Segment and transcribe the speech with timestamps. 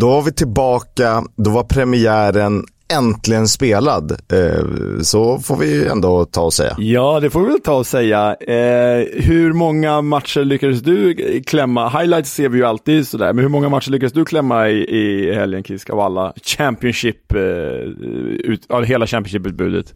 [0.00, 4.12] Då var vi tillbaka, då var premiären äntligen spelad.
[4.12, 6.74] Eh, så får vi ändå ta och säga.
[6.78, 8.36] Ja, det får vi väl ta och säga.
[8.40, 11.14] Eh, hur många matcher lyckades du
[11.46, 11.88] klämma?
[11.88, 15.34] Highlights ser vi ju alltid sådär, men hur många matcher lyckades du klämma i, i
[15.34, 19.94] helgen Kisk av alla Championship, eh, ut, av hela Championship-utbudet?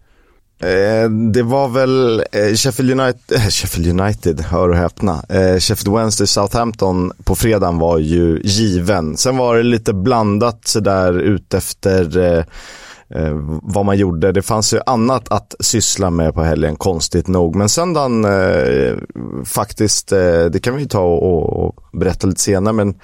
[0.62, 5.22] Eh, det var väl eh, Sheffield United, eh, Sheffield United, hör och häpna.
[5.28, 9.16] Eh, Sheffield Wednesday Southampton på fredagen var ju given.
[9.16, 12.44] Sen var det lite blandat sådär utefter eh,
[13.20, 14.32] eh, vad man gjorde.
[14.32, 17.56] Det fanns ju annat att syssla med på helgen, konstigt nog.
[17.56, 18.94] Men söndagen eh,
[19.44, 22.94] faktiskt, eh, det kan vi ta och, och, berätta lite senare, men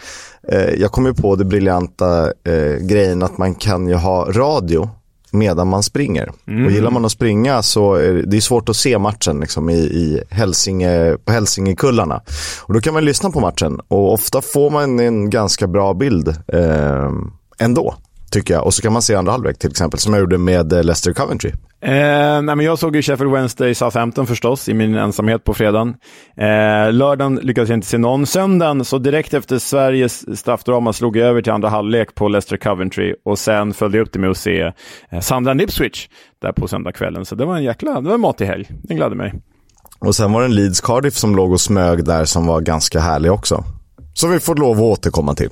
[0.49, 4.91] eh, jag kom ju på det briljanta eh, grejen att man kan ju ha radio
[5.33, 6.33] medan man springer.
[6.47, 6.67] Mm.
[6.67, 9.79] Och gillar man att springa så är det, är svårt att se matchen liksom, i,
[9.79, 12.23] i Hälsinge, på Hälsingekullarna.
[12.63, 16.29] Och då kan man lyssna på matchen och ofta får man en ganska bra bild
[16.29, 17.11] eh,
[17.59, 17.95] ändå
[18.31, 18.67] tycker jag.
[18.67, 21.13] Och så kan man se andra halvlek till exempel, som jag gjorde med eh, Leicester
[21.13, 21.53] Coventry.
[21.81, 21.93] Eh,
[22.43, 25.95] nej, men jag såg ju Sheffield Wednesday Southampton förstås, i min ensamhet på fredagen.
[26.37, 28.27] Eh, lördagen lyckades jag inte se någon.
[28.27, 33.15] Söndagen, så direkt efter Sveriges straffdrama slog jag över till andra halvlek på Leicester Coventry
[33.25, 34.73] och sen följde jag upp det med att se
[35.11, 36.09] eh, Sandra Ipswich
[36.43, 37.25] där på söndagskvällen.
[37.25, 38.69] Så det var en jäkla, det var en matig helg.
[38.83, 39.35] Det gladde mig.
[39.99, 43.01] Och sen var det en Leeds Cardiff som låg och smög där som var ganska
[43.01, 43.65] härlig också.
[44.15, 45.51] Som vi får lov att återkomma till.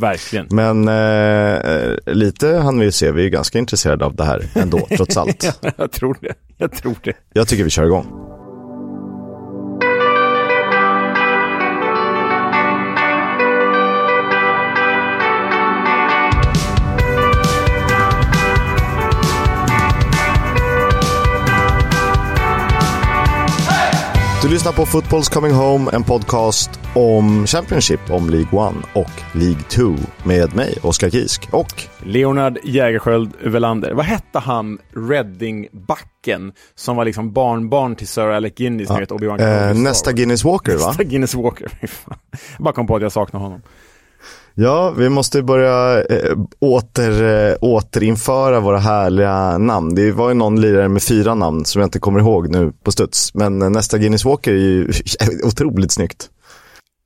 [0.00, 0.46] Verkligen.
[0.50, 5.16] Men eh, lite han vi se, vi är ganska intresserade av det här ändå, trots
[5.16, 5.60] allt.
[5.76, 6.34] jag tror det.
[6.56, 7.12] Jag tror det.
[7.32, 8.31] Jag tycker vi kör igång.
[24.42, 29.62] Du lyssnar på Footballs Coming Home, en podcast om Championship, om League 1 och League
[29.68, 33.92] 2 med mig, Oskar Kisk och Leonard Jägerskiöld Welander.
[33.92, 38.98] Vad hette han, Redding-backen, som var liksom barnbarn till Sir Alec Guinness, ja.
[38.98, 40.86] vet Obi-Wan eh, Nästa Guinness Walker va?
[40.86, 41.90] Nästa Guinness Walker, jag
[42.58, 43.62] bara kom på att jag saknar honom.
[44.54, 49.94] Ja, vi måste börja äh, åter, äh, återinföra våra härliga namn.
[49.94, 52.92] Det var ju någon lirare med fyra namn som jag inte kommer ihåg nu på
[52.92, 53.34] studs.
[53.34, 54.88] Men äh, nästa Guinness Walker är ju
[55.44, 56.30] otroligt snyggt.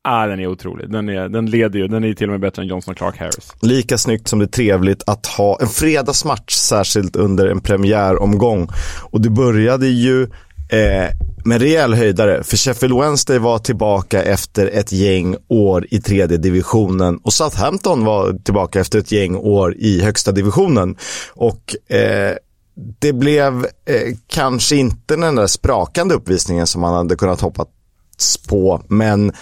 [0.09, 0.91] Ah, den är otrolig.
[0.91, 1.89] Den, är, den leder ju.
[1.89, 3.53] Den är till och med bättre än Johnson Clark Harris.
[3.61, 8.69] Lika snyggt som det är trevligt att ha en fredagsmatch, särskilt under en premiäromgång.
[9.11, 10.29] Och det började ju
[10.69, 11.11] eh,
[11.45, 17.17] med rejäl höjdare, för Sheffield Wednesday var tillbaka efter ett gäng år i tredje divisionen
[17.17, 20.97] och Southampton var tillbaka efter ett gäng år i högsta divisionen.
[21.35, 22.37] Och eh,
[22.99, 28.83] det blev eh, kanske inte den där sprakande uppvisningen som man hade kunnat hoppats på,
[28.89, 29.33] men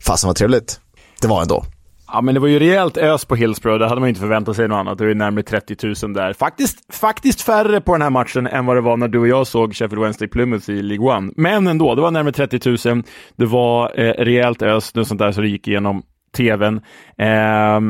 [0.00, 0.80] fasen var trevligt.
[1.20, 1.64] Det var ändå.
[2.12, 3.78] Ja, men det var ju rejält ös på Hillsborough.
[3.78, 4.98] Det hade man inte förväntat sig något annat.
[4.98, 6.32] Det var ju närmare 30 000 där.
[6.32, 9.46] Faktiskt, faktiskt färre på den här matchen än vad det var när du och jag
[9.46, 11.32] såg Sheffield Wednesday Plymouth i League One.
[11.36, 13.02] Men ändå, det var närmare 30 000.
[13.36, 16.02] Det var eh, rejält ös, nu sånt där så det gick igenom
[16.36, 16.80] tvn.
[17.18, 17.80] Eh,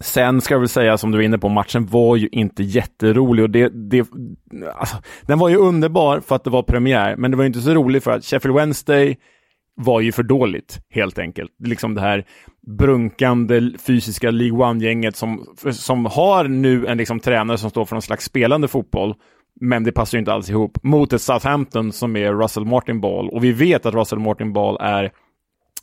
[0.00, 3.42] Sen ska jag väl säga, som du var inne på, matchen var ju inte jätterolig
[3.42, 4.06] och det, det
[4.74, 7.74] alltså, den var ju underbar för att det var premiär, men det var inte så
[7.74, 9.16] roligt för att Sheffield Wednesday
[9.76, 11.50] var ju för dåligt, helt enkelt.
[11.64, 12.24] Liksom det här
[12.78, 18.02] brunkande fysiska League One-gänget som, som har nu en liksom tränare som står för någon
[18.02, 19.14] slags spelande fotboll,
[19.60, 23.28] men det passar ju inte alls ihop, mot ett Southampton som är Russell Martin Ball.
[23.28, 25.12] Och vi vet att Russell Martin Ball är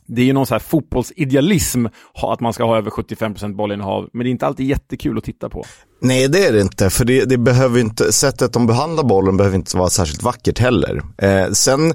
[0.06, 4.24] det är ju någon så här fotbollsidealism att man ska ha över 75% bollinnehav, men
[4.24, 5.64] det är inte alltid jättekul att titta på.
[6.00, 9.56] Nej, det är det inte, för det, det behöver inte, sättet de behandlar bollen behöver
[9.56, 11.02] inte vara särskilt vackert heller.
[11.18, 11.94] Eh, sen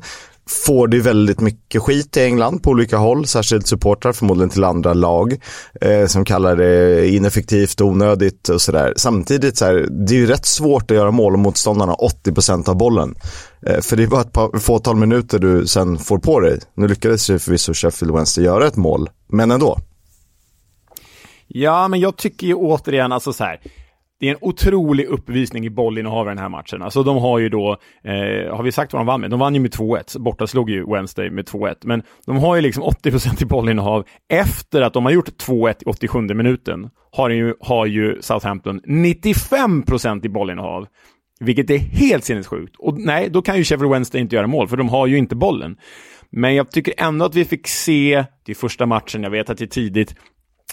[0.50, 4.94] får det väldigt mycket skit i England på olika håll, särskilt supportrar förmodligen till andra
[4.94, 5.36] lag
[5.82, 8.94] eh, som kallar det ineffektivt, onödigt och sådär.
[8.98, 12.78] Samtidigt så här, det är ju rätt svårt att göra mål om motståndarna 80% av
[12.78, 13.16] bollen.
[13.68, 16.60] Eh, för det är bara ett par, fåtal minuter du sen får på dig.
[16.74, 19.78] Nu lyckades ju förvisso Sheffield Wednesday göra ett mål, men ändå.
[21.48, 23.60] Ja, men jag tycker ju återigen, alltså så här,
[24.20, 26.82] det är en otrolig uppvisning i bollinnehav i den här matchen.
[26.82, 29.30] Alltså de har ju då, eh, har vi sagt vad de vann med?
[29.30, 32.62] De vann ju med 2-1, borta slog ju Wednesday med 2-1, men de har ju
[32.62, 36.90] liksom 80% i bollinnehav efter att de har gjort 2-1 i 87 minuten.
[37.12, 40.88] Har ju, har ju Southampton 95% i bollinnehav.
[41.40, 42.76] Vilket är helt sinnessjukt.
[42.80, 45.36] Och nej, då kan ju Sheffield Wednesday inte göra mål, för de har ju inte
[45.36, 45.78] bollen.
[46.32, 49.58] Men jag tycker ändå att vi fick se, det är första matchen, jag vet att
[49.58, 50.16] det är tidigt,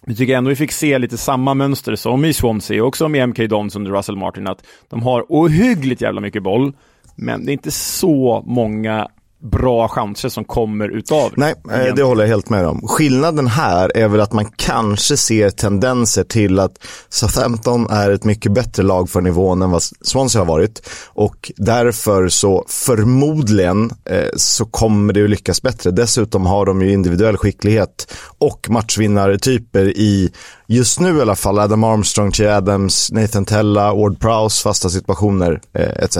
[0.03, 3.27] vi tycker ändå vi fick se lite samma mönster som i Swansea och som i
[3.27, 6.73] MK Dons under Russell Martin, att de har ohyggligt jävla mycket boll,
[7.15, 9.09] men det är inte så många
[9.43, 12.89] bra chanser som kommer utav Nej, eh, det håller jag helt med om.
[12.89, 16.79] Skillnaden här är väl att man kanske ser tendenser till att
[17.09, 20.89] Southampton är ett mycket bättre lag för nivån än vad Swansea har varit.
[21.07, 25.91] Och därför så förmodligen eh, så kommer det att lyckas bättre.
[25.91, 30.33] Dessutom har de ju individuell skicklighet och matchvinnartyper i,
[30.67, 35.61] just nu i alla fall, Adam Armstrong, Che Adams, Nathan Tella, Ward Prowse, fasta situationer
[35.73, 36.19] eh, etc.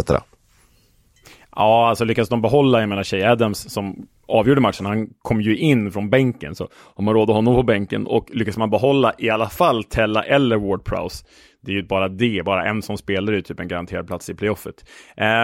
[1.57, 5.57] Ja, alltså lyckas de behålla, jag menar Shea Adams som avgjorde matchen, han kom ju
[5.57, 9.13] in från bänken, så har man råd att honom på bänken och lyckas man behålla
[9.19, 11.25] i alla fall Tella eller Ward Prowse,
[11.63, 14.35] det är ju bara det, bara en som spelar är typ en garanterad plats i
[14.35, 14.85] playoffet.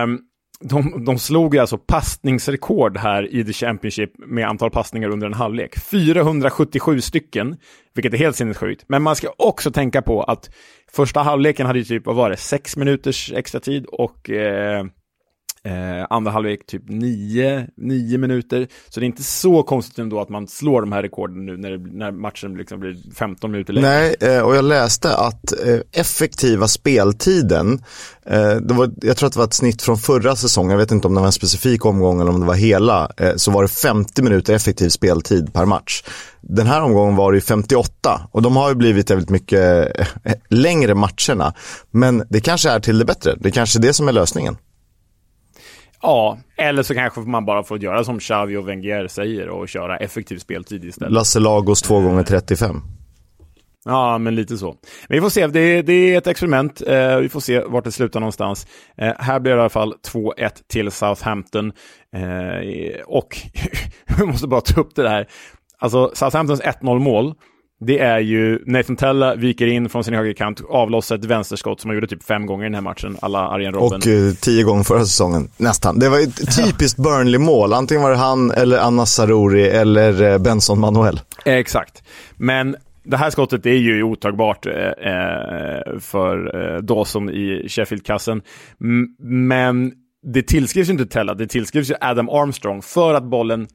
[0.05, 0.21] Um,
[0.61, 5.35] de, de slog ju alltså passningsrekord här i The Championship med antal passningar under en
[5.35, 5.79] halvlek.
[5.79, 7.57] 477 stycken,
[7.95, 8.85] vilket är helt sinnessjukt.
[8.89, 10.51] Men man ska också tänka på att
[10.93, 14.85] första halvleken hade ju typ, vad var det, sex minuters extra tid och eh,
[15.65, 18.69] Eh, andra halvlek typ nio, nio minuter.
[18.89, 21.79] Så det är inte så konstigt ändå att man slår de här rekorden nu när,
[21.79, 23.89] när matchen liksom blir 15 minuter längre.
[23.89, 27.83] Nej, eh, och jag läste att eh, effektiva speltiden,
[28.27, 30.91] eh, det var, jag tror att det var ett snitt från förra säsongen, jag vet
[30.91, 33.63] inte om det var en specifik omgång eller om det var hela, eh, så var
[33.63, 36.03] det 50 minuter effektiv speltid per match.
[36.41, 39.93] Den här omgången var det 58 och de har ju blivit väldigt mycket
[40.25, 41.55] eh, längre matcherna.
[41.91, 44.57] Men det kanske är till det bättre, det kanske är det som är lösningen.
[46.03, 49.97] Ja, eller så kanske man bara får göra som Xavi och Wenger säger och köra
[49.97, 51.13] effektiv speltid istället.
[51.13, 52.81] Lasse Lagos 2 gånger 35
[53.85, 54.77] Ja, men lite så.
[55.09, 56.83] Men vi får se, det är, det är ett experiment.
[56.87, 58.67] Eh, vi får se vart det slutar någonstans.
[58.97, 61.73] Eh, här blir det i alla fall 2-1 till Southampton.
[62.17, 63.39] Eh, och
[64.19, 65.29] vi måste bara ta upp det där.
[65.79, 67.35] Alltså, Southamptons 1-0 mål
[67.87, 71.95] det är ju Nathan Tella viker in från sin högerkant, avlossar ett vänsterskott som han
[71.97, 74.01] gjorde typ fem gånger i den här matchen, alla Arjen Robben.
[74.01, 75.99] Och eh, tio gånger förra säsongen, nästan.
[75.99, 80.81] Det var ett typiskt Burnley-mål, antingen var det han eller Anna Saruri eller eh, Benson
[80.81, 81.21] Manuel.
[81.45, 82.03] exakt.
[82.37, 88.43] Men det här skottet är ju otagbart eh, eh för eh, Dawson i Sheffield-kassen.
[89.19, 89.93] Men
[90.23, 93.69] det tillskrivs ju inte Tella, det tillskrivs ju Adam Armstrong för att bollen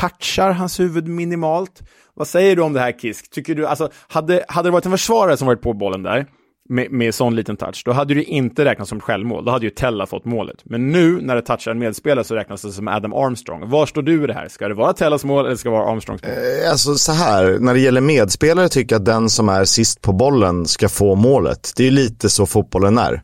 [0.00, 1.82] touchar hans huvud minimalt.
[2.14, 3.30] Vad säger du om det här Kisk?
[3.30, 6.26] Tycker du, alltså, hade, hade det varit en försvarare som varit på bollen där,
[6.68, 9.44] med, med sån liten touch, då hade det inte räknats som självmål.
[9.44, 10.56] Då hade ju Tella fått målet.
[10.64, 13.70] Men nu när det touchar en medspelare så räknas det som Adam Armstrong.
[13.70, 14.48] Var står du i det här?
[14.48, 16.32] Ska det vara Tellas mål eller ska det vara Armstrongs mål?
[16.32, 20.02] Eh, alltså så här, när det gäller medspelare tycker jag att den som är sist
[20.02, 21.72] på bollen ska få målet.
[21.76, 23.22] Det är lite så fotbollen är.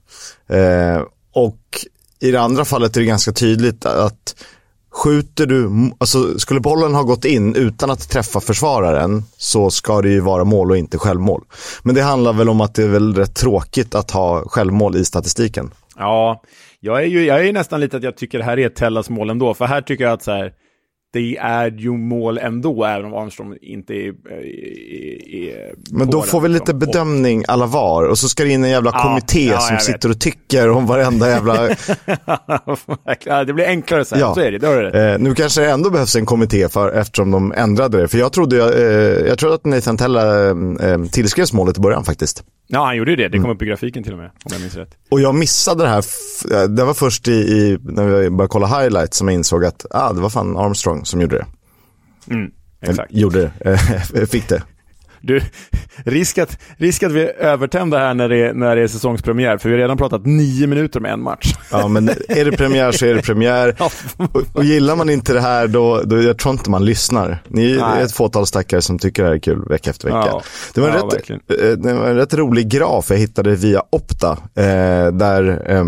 [0.48, 1.02] Eh,
[1.34, 1.60] och
[2.20, 4.44] i det andra fallet är det ganska tydligt att
[4.94, 10.08] Skjuter du, alltså skulle bollen ha gått in utan att träffa försvararen så ska det
[10.08, 11.44] ju vara mål och inte självmål.
[11.82, 15.04] Men det handlar väl om att det är väl rätt tråkigt att ha självmål i
[15.04, 15.70] statistiken.
[15.96, 16.42] Ja,
[16.80, 19.30] jag är ju jag är nästan lite att jag tycker det här är Tellas mål
[19.30, 20.52] ändå, för här tycker jag att så här,
[21.14, 26.40] det är ju mål ändå, även om Armstrong inte är, är, är Men då får
[26.40, 29.58] vi lite bedömning alla var och så ska det in en jävla ja, kommitté ja,
[29.58, 31.68] som sitter och tycker om varenda jävla...
[33.46, 34.34] det blir enklare sen, ja.
[34.34, 34.58] så är det.
[34.58, 35.12] det, det.
[35.12, 38.08] Eh, nu kanske det ändå behövs en kommitté för, eftersom de ändrade det.
[38.08, 42.44] För jag trodde, eh, jag trodde att Nathan Tella eh, tillskrevs målet i början faktiskt.
[42.66, 43.28] Ja, han gjorde ju det.
[43.28, 43.56] Det kom mm.
[43.56, 44.96] upp i grafiken till och med, om jag minns rätt.
[45.10, 46.04] Och jag missade det här,
[46.68, 50.12] det var först i, i när vi började kolla highlights som jag insåg att ah,
[50.12, 51.46] det var fan Armstrong som gjorde det.
[52.34, 52.50] Mm,
[52.80, 53.10] exakt.
[53.10, 54.62] Eller, gjorde det, fick det.
[55.26, 55.40] Du,
[56.04, 59.68] risk att, risk att vi övertända här när det, är, när det är säsongspremiär, för
[59.68, 61.54] vi har redan pratat nio minuter om en match.
[61.70, 63.76] Ja, men är det premiär så är det premiär.
[64.16, 67.42] Och, och gillar man inte det här, då, då jag tror inte man lyssnar.
[67.48, 68.02] Ni är Nej.
[68.02, 70.26] ett fåtal stackare som tycker det här är kul vecka efter vecka.
[70.26, 70.42] Ja,
[70.74, 74.30] det, var ja, rätt, eh, det var en rätt rolig graf jag hittade via Opta,
[74.54, 75.84] eh, där eh,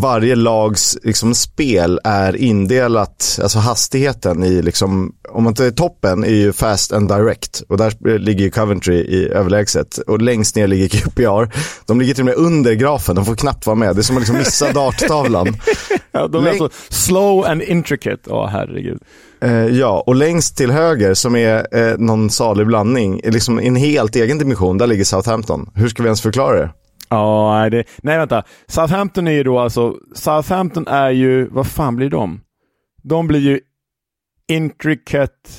[0.00, 6.28] varje lags liksom, spel är indelat, alltså hastigheten i liksom, om man tar toppen är
[6.28, 10.88] ju fast and direct och där ligger ju Coventry i överlägset och längst ner ligger
[11.00, 11.54] QPR.
[11.86, 13.96] De ligger till och med under grafen, de får knappt vara med.
[13.96, 15.56] Det är som att liksom missa darttavlan.
[16.12, 18.98] ja, de är Läng alltså slow and intricate, åh oh, herregud.
[19.40, 24.16] Eh, ja, och längst till höger som är eh, någon salig blandning, liksom en helt
[24.16, 25.70] egen dimension, där ligger Southampton.
[25.74, 26.70] Hur ska vi ens förklara det?
[27.14, 28.42] Ja, det, nej vänta.
[28.66, 32.40] Southampton är ju då alltså, Southampton är ju, vad fan blir de?
[33.02, 33.60] De blir ju
[34.48, 35.50] intricate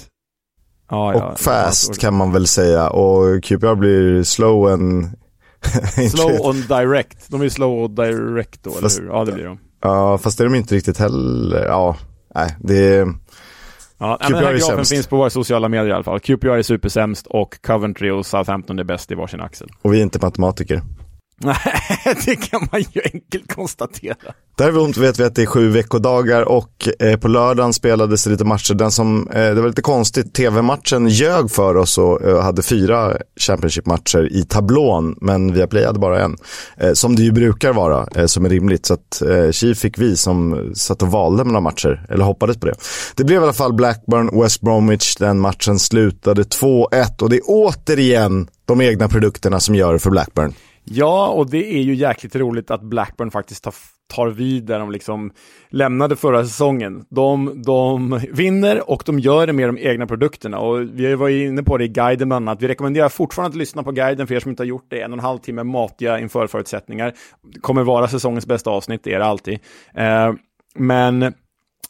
[0.89, 5.09] Ja, och ja, fast kan man väl säga och QPR blir slow and...
[6.11, 7.31] slow and direct.
[7.31, 9.15] De är slow och direct då, fast, eller hur?
[9.15, 9.59] Ja, det blir de.
[9.81, 11.65] Ja, fast det är de inte riktigt heller.
[11.65, 11.97] Ja,
[12.35, 13.07] nej, det är...
[13.97, 14.91] Ja, QPR den här grafen sämst.
[14.91, 16.19] finns på våra sociala medier i alla fall.
[16.19, 19.69] QPR är supersämst och Coventry och Southampton är bäst i varsin axel.
[19.81, 20.81] Och vi är inte matematiker.
[21.41, 21.57] Nej,
[22.25, 24.15] det kan man ju enkelt konstatera.
[24.57, 28.45] Däremot vet vi att det är sju veckodagar och eh, på lördagen spelades det lite
[28.45, 28.73] matcher.
[28.73, 33.17] Den som, eh, det var lite konstigt, tv-matchen ljög för oss och eh, hade fyra
[33.39, 36.37] Championship-matcher i tablån, men Viaplay hade bara en.
[36.77, 38.85] Eh, som det ju brukar vara, eh, som är rimligt.
[38.85, 42.65] Så att eh, Chief fick vi som satt och valde mellan matcher, eller hoppades på
[42.65, 42.75] det.
[43.15, 47.41] Det blev i alla fall Blackburn, West Bromwich, den matchen slutade 2-1 och det är
[47.45, 50.53] återigen de egna produkterna som gör det för Blackburn.
[50.87, 53.73] Ja, och det är ju jäkligt roligt att Blackburn faktiskt tar,
[54.13, 55.31] tar vid där de liksom
[55.69, 57.05] lämnade förra säsongen.
[57.09, 60.59] De, de vinner och de gör det med de egna produkterna.
[60.59, 62.61] Och vi var inne på det i guiden bland annat.
[62.61, 65.01] Vi rekommenderar fortfarande att lyssna på guiden för er som inte har gjort det.
[65.01, 67.13] En och en halv timme matiga inför förutsättningar.
[67.53, 69.59] Det kommer vara säsongens bästa avsnitt, det är det alltid.
[69.93, 70.33] Eh,
[70.75, 71.33] men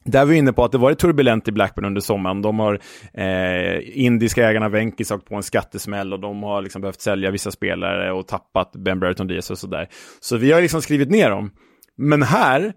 [0.05, 2.41] där var vi inne på att det varit turbulent i Blackburn under sommaren.
[2.41, 2.79] De har
[3.13, 7.51] eh, indiska ägarna Venkis åkt på en skattesmäll och de har liksom behövt sälja vissa
[7.51, 9.87] spelare och tappat Ben Brereton Diaz och sådär.
[10.19, 11.51] Så vi har liksom skrivit ner dem.
[11.97, 12.73] Men här,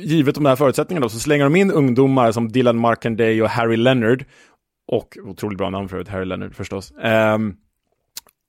[0.00, 4.24] givet de här förutsättningarna, så slänger de in ungdomar som Dylan Markenday och Harry Leonard.
[4.88, 6.92] Och otroligt bra namn förut, Harry Leonard förstås.
[6.92, 7.56] Um,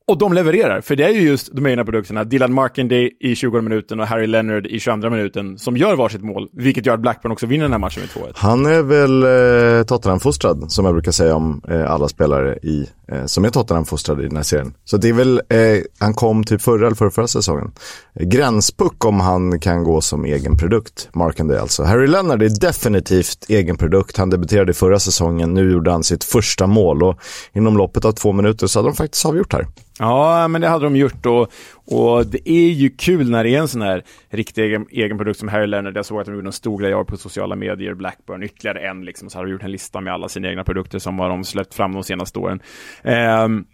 [0.08, 3.62] och de levererar, för det är ju just de egna produkterna, Dylan Markenday i 20
[3.62, 7.32] minuten och Harry Leonard i 22 minuten, som gör varsitt mål, vilket gör att Blackburn
[7.32, 8.32] också vinner den här matchen med 2-1.
[8.36, 13.26] Han är väl eh, Tottenham-fostrad, som jag brukar säga om eh, alla spelare i, eh,
[13.26, 14.74] som är Tottenham-fostrade i den här serien.
[14.86, 15.58] Så det är väl, eh,
[16.00, 17.72] han kom typ förra eller förra, förra säsongen.
[18.20, 21.84] Gränspuck om han kan gå som egen produkt, Markenday alltså.
[21.84, 26.24] Harry Leonard är definitivt egen produkt, han debuterade i förra säsongen, nu gjorde han sitt
[26.24, 27.20] första mål och
[27.54, 29.68] inom loppet av två minuter så hade de faktiskt avgjort här.
[30.00, 31.52] Ja, men det hade de gjort och,
[31.86, 35.40] och det är ju kul när det är en sån här riktig egen, egen produkt
[35.40, 35.98] som Harry Leonard.
[35.98, 39.06] Jag såg att de gjorde en stor grej av på sociala medier, Blackburn, ytterligare en
[39.06, 41.44] liksom, så har de gjort en lista med alla sina egna produkter som har de
[41.44, 42.60] släppt fram de senaste åren.
[43.04, 43.66] Um,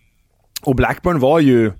[0.63, 1.71] och Blackburn var ju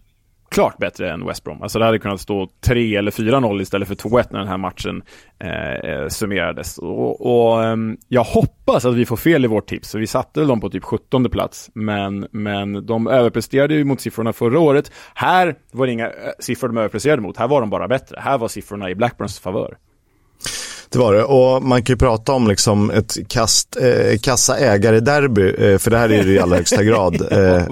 [0.52, 1.62] klart bättre än West Brom.
[1.62, 5.02] Alltså det hade kunnat stå 3 eller 4-0 istället för 2-1 när den här matchen
[5.40, 6.78] eh, eh summerades.
[6.78, 7.78] Och, och eh,
[8.08, 10.84] jag hoppas att vi får fel i vårt tips, Så vi satte dem på typ
[10.84, 11.70] 17 plats.
[11.74, 14.92] Men, men de överpresterade ju mot siffrorna förra året.
[15.14, 18.20] Här var det inga eh, siffror de överpresterade mot, här var de bara bättre.
[18.20, 19.78] Här var siffrorna i Blackburns favör.
[20.92, 25.56] Det var det, och man kan ju prata om liksom ett kast, eh, kassa ägare-derby,
[25.58, 27.22] eh, för det här är det i allra högsta grad.
[27.32, 27.64] Eh,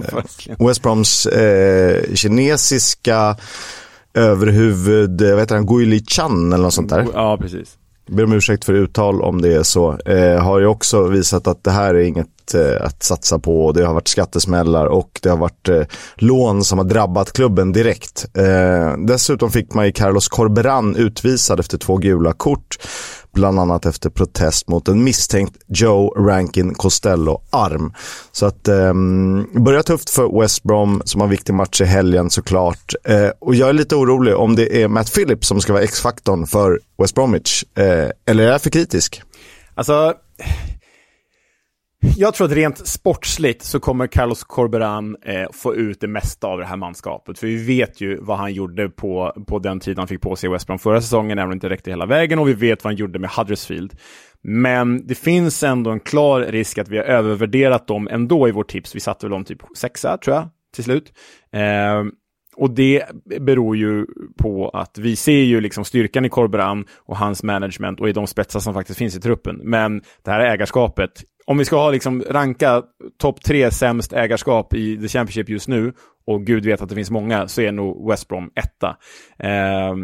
[0.67, 3.37] West Broms eh, kinesiska
[4.13, 7.07] överhuvud, vad heter han, Guili Chan eller något sånt där.
[7.13, 7.77] Ja, precis.
[8.07, 9.97] Ber om ursäkt för uttal om det är så.
[10.05, 13.71] Eh, har ju också visat att det här är inget Eh, att satsa på.
[13.71, 15.81] Det har varit skattesmällar och det har varit eh,
[16.15, 18.25] lån som har drabbat klubben direkt.
[18.37, 22.77] Eh, dessutom fick man ju Carlos Corberan utvisad efter två gula kort
[23.33, 27.93] bland annat efter protest mot en misstänkt Joe Rankin Costello-arm.
[28.31, 28.93] Så att eh,
[29.61, 32.93] börjar tufft för West Brom som har en viktig match i helgen såklart.
[33.03, 36.47] Eh, och jag är lite orolig om det är Matt Phillips som ska vara X-faktorn
[36.47, 37.63] för West Bromwich.
[37.77, 39.21] Eh, eller är jag för kritisk?
[39.75, 40.13] Alltså,
[42.15, 46.59] jag tror att rent sportsligt så kommer Carlos Corberan eh, få ut det mesta av
[46.59, 47.39] det här manskapet.
[47.39, 50.49] För vi vet ju vad han gjorde på, på den tiden han fick på sig
[50.49, 52.39] i West Brom förra säsongen, även om det inte räckte hela vägen.
[52.39, 53.93] Och vi vet vad han gjorde med Huddersfield.
[54.41, 58.71] Men det finns ändå en klar risk att vi har övervärderat dem ändå i vårt
[58.71, 58.95] tips.
[58.95, 61.13] Vi satte väl dem typ sexa, tror jag, till slut.
[61.53, 62.03] Eh,
[62.55, 63.03] och det
[63.39, 64.05] beror ju
[64.37, 68.27] på att vi ser ju liksom styrkan i Corberan och hans management och i de
[68.27, 69.61] spetsar som faktiskt finns i truppen.
[69.63, 72.83] Men det här ägarskapet om vi ska ha liksom ranka
[73.17, 75.93] topp tre sämst ägarskap i The Championship just nu,
[76.25, 78.97] och gud vet att det finns många, så är nog West Brom etta.
[79.39, 79.95] Eh,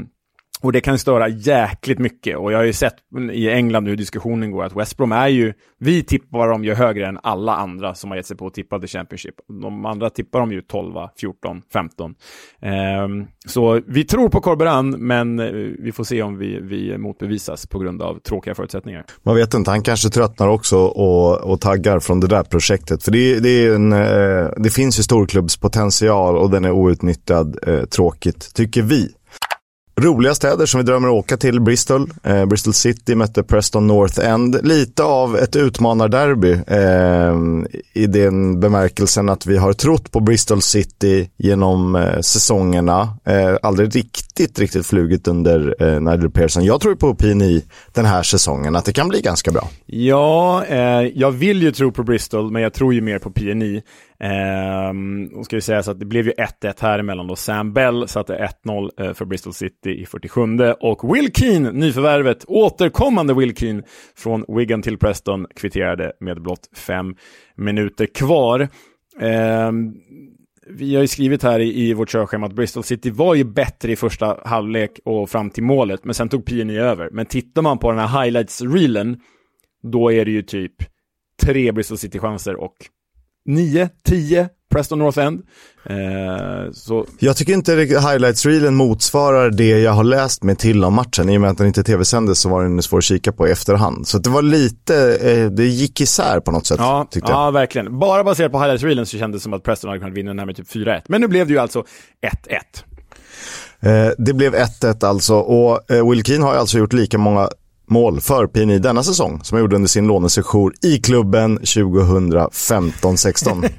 [0.63, 2.38] och det kan störa jäkligt mycket.
[2.38, 2.93] Och jag har ju sett
[3.32, 7.08] i England hur diskussionen går att West Brom är ju, vi tippar dem ju högre
[7.08, 9.36] än alla andra som har gett sig på att tippa The Championship.
[9.62, 12.15] De andra tippar dem ju 12, 14, 15.
[13.05, 15.46] Um, så vi tror på Corberan, men eh,
[15.79, 19.05] vi får se om vi, vi motbevisas på grund av tråkiga förutsättningar.
[19.24, 23.03] Man vet inte, han kanske tröttnar också och, och taggar från det där projektet.
[23.03, 27.86] För det, det, är en, eh, det finns ju storklubbspotential och den är outnyttjad, eh,
[27.86, 29.10] tråkigt, tycker vi.
[30.03, 32.10] Roliga städer som vi drömmer att åka till, Bristol.
[32.24, 34.60] Eh, Bristol City mötte Preston North End.
[34.63, 37.36] Lite av ett utmanarderby eh,
[37.93, 43.17] i den bemärkelsen att vi har trott på Bristol City genom eh, säsongerna.
[43.25, 46.65] Eh, aldrig riktigt, riktigt flugit under eh, Nigel Pearson.
[46.65, 49.69] Jag tror på PNI den här säsongen, att det kan bli ganska bra.
[49.86, 53.81] Ja, eh, jag vill ju tro på Bristol, men jag tror ju mer på PNI.
[54.20, 57.36] Ehm, ska vi säga så att det blev ju 1-1 här emellan då.
[57.36, 60.41] Sam Bell satte 1-0 eh, för Bristol City i 47
[60.79, 63.84] och Will Keane, nyförvärvet, återkommande Will Keane
[64.15, 67.15] från Wigan till Preston kvitterade med blott fem
[67.55, 68.67] minuter kvar.
[69.20, 69.93] Ehm,
[70.67, 73.91] vi har ju skrivit här i, i vårt körschema att Bristol City var ju bättre
[73.91, 77.10] i första halvlek och fram till målet, men sen tog PNI över.
[77.12, 79.20] Men tittar man på den här highlights-reelen,
[79.84, 80.74] då är det ju typ
[81.41, 82.75] tre Bristol City-chanser och
[83.45, 85.41] nio, tio Preston North End.
[85.85, 87.05] Eh, så...
[87.19, 91.29] Jag tycker inte highlights-reelen motsvarar det jag har läst mig till om matchen.
[91.29, 93.51] I och med att den inte tv-sändes så var den svår att kika på i
[93.51, 94.07] efterhand.
[94.07, 96.77] Så det var lite, eh, det gick isär på något sätt.
[96.79, 97.39] Ja, tyckte jag.
[97.39, 98.00] ja verkligen.
[98.00, 100.45] Bara baserat på highlights-reelen så kändes det som att Preston hade kunnat vinna den här
[100.45, 101.01] med typ 4-1.
[101.07, 101.83] Men nu blev det ju alltså
[102.21, 102.83] 1-1.
[103.79, 107.50] Eh, det blev 1-1 alltså och eh, Will Keane har ju alltså gjort lika många
[107.88, 113.62] mål för PNI denna säsong som han gjorde under sin lånesession i klubben 2015-16.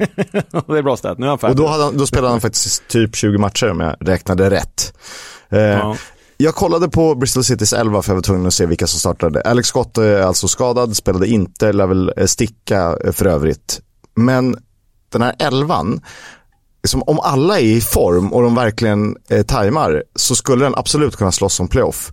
[0.67, 1.19] det är bra stat.
[1.19, 1.61] Nu är han färdig.
[1.61, 4.95] Och då, hade, då spelade han faktiskt typ 20 matcher om jag räknade rätt.
[5.49, 5.97] Eh, ja.
[6.37, 9.41] Jag kollade på Bristol Citys 11 för jag var tvungen att se vilka som startade.
[9.41, 13.81] Alex Scott är alltså skadad, spelade inte, lär väl eh, sticka eh, för övrigt.
[14.15, 14.57] Men
[15.13, 16.01] den här elvan,
[16.83, 21.17] liksom, om alla är i form och de verkligen eh, tajmar så skulle den absolut
[21.17, 22.13] kunna slåss om playoff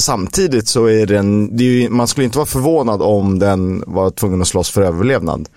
[0.00, 4.10] samtidigt så är den, det är ju, man skulle inte vara förvånad om den var
[4.10, 5.48] tvungen att slåss för överlevnad.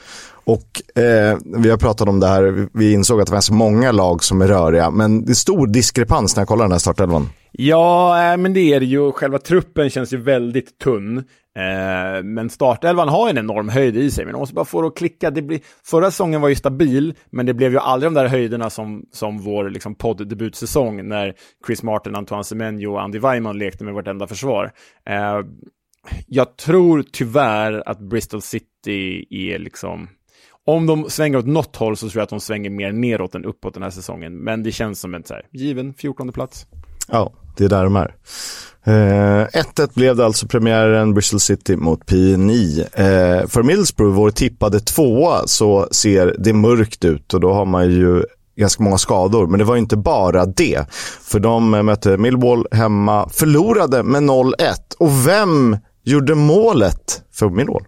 [0.46, 4.24] Och eh, vi har pratat om det här, vi insåg att det fanns många lag
[4.24, 7.30] som är röriga, men det är stor diskrepans när jag kollar den här startelvan.
[7.52, 9.12] Ja, eh, men det är det ju.
[9.12, 11.24] Själva truppen känns ju väldigt tunn.
[11.56, 14.88] Eh, men startelvan har en enorm höjd i sig, men de måste bara få det
[14.88, 15.32] att klicka.
[15.32, 18.70] Det blir, förra säsongen var ju stabil, men det blev ju aldrig de där höjderna
[18.70, 21.34] som, som vår liksom, podd-debutsäsong när
[21.68, 24.72] Chris Martin, Antoine Semenyo och Andy Weimann lekte med vartenda försvar.
[25.10, 25.40] Eh,
[26.28, 30.08] jag tror tyvärr att Bristol City är liksom
[30.66, 33.46] om de svänger åt något håll så tror jag att de svänger mer neråt än
[33.46, 34.38] uppåt den här säsongen.
[34.38, 36.68] Men det känns som en så här, given 14 plats.
[37.08, 38.16] Ja, det är där de är.
[38.86, 42.86] 1-1 eh, blev det alltså premiären Bristol City mot PNI.
[42.94, 47.92] Eh, för Middlesbrough, vår tippade tvåa, så ser det mörkt ut och då har man
[47.92, 48.24] ju
[48.56, 49.48] ganska många skador.
[49.48, 50.86] Men det var inte bara det.
[51.22, 54.54] För de eh, mötte Millwall hemma, förlorade med 0-1.
[55.00, 57.84] Och vem gjorde målet för Millwall?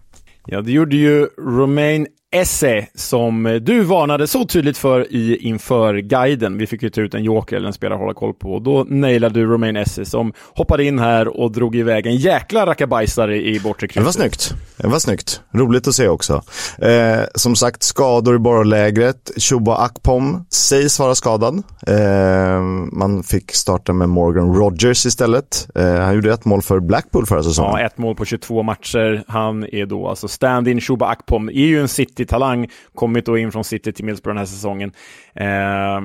[0.46, 2.06] Ja, det gjorde ju Romain
[2.36, 6.58] Esse som du varnade så tydligt för i inför guiden.
[6.58, 8.58] Vi fick ju ta ut en joker eller en spelare att hålla koll på.
[8.58, 13.36] Då nailade du Romain Esse som hoppade in här och drog iväg en jäkla rackabajsare
[13.42, 14.02] i bortre krysset.
[14.02, 14.54] Det var snyggt.
[14.76, 15.40] Det var snyggt.
[15.52, 16.42] Roligt att se också.
[16.78, 19.30] Eh, som sagt, skador i borrlägret.
[19.36, 21.62] Chuba Akpom sägs vara skadad.
[21.86, 22.60] Eh,
[22.92, 25.68] man fick starta med Morgan Rogers istället.
[25.74, 27.72] Eh, han gjorde ett mål för Blackpool förra säsongen.
[27.80, 29.24] Ja, ett mål på 22 matcher.
[29.28, 30.80] Han är då alltså stand-in.
[30.80, 31.88] Chuba Akpom är ju en
[32.26, 34.92] Talang Kommit då in från City till Middlesbrough den här säsongen.
[35.34, 36.00] Eh,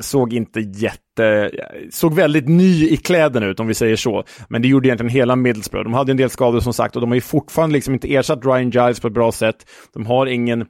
[0.00, 1.50] såg inte jätte...
[1.90, 4.24] Såg väldigt ny i kläderna ut om vi säger så.
[4.48, 5.84] Men det gjorde egentligen hela Middlesbrough.
[5.84, 8.44] De hade en del skador som sagt och de har ju fortfarande liksom inte ersatt
[8.44, 9.56] Ryan Giles på ett bra sätt.
[9.94, 10.66] De har ingen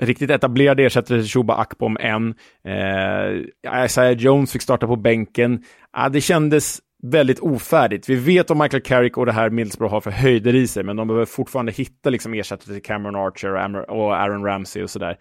[0.00, 2.34] riktigt etablerad ersättare till Shuba Akpom än.
[2.64, 5.64] Eh, Isaiah Jones fick starta på bänken.
[5.96, 8.08] Eh, det kändes väldigt ofärdigt.
[8.08, 10.96] Vi vet vad Michael Carrick och det här Middlesbrough har för höjder i sig, men
[10.96, 15.16] de behöver fortfarande hitta liksom ersättare till Cameron Archer och Aaron Ramsey och sådär.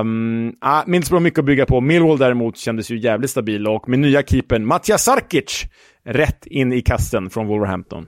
[0.00, 1.80] Um, ah, Middlesbrough har mycket att bygga på.
[1.80, 5.64] Millwall däremot kändes ju jävligt stabila och med nya keepern Mattias Sarkic
[6.04, 8.06] rätt in i kasten från Wolverhampton.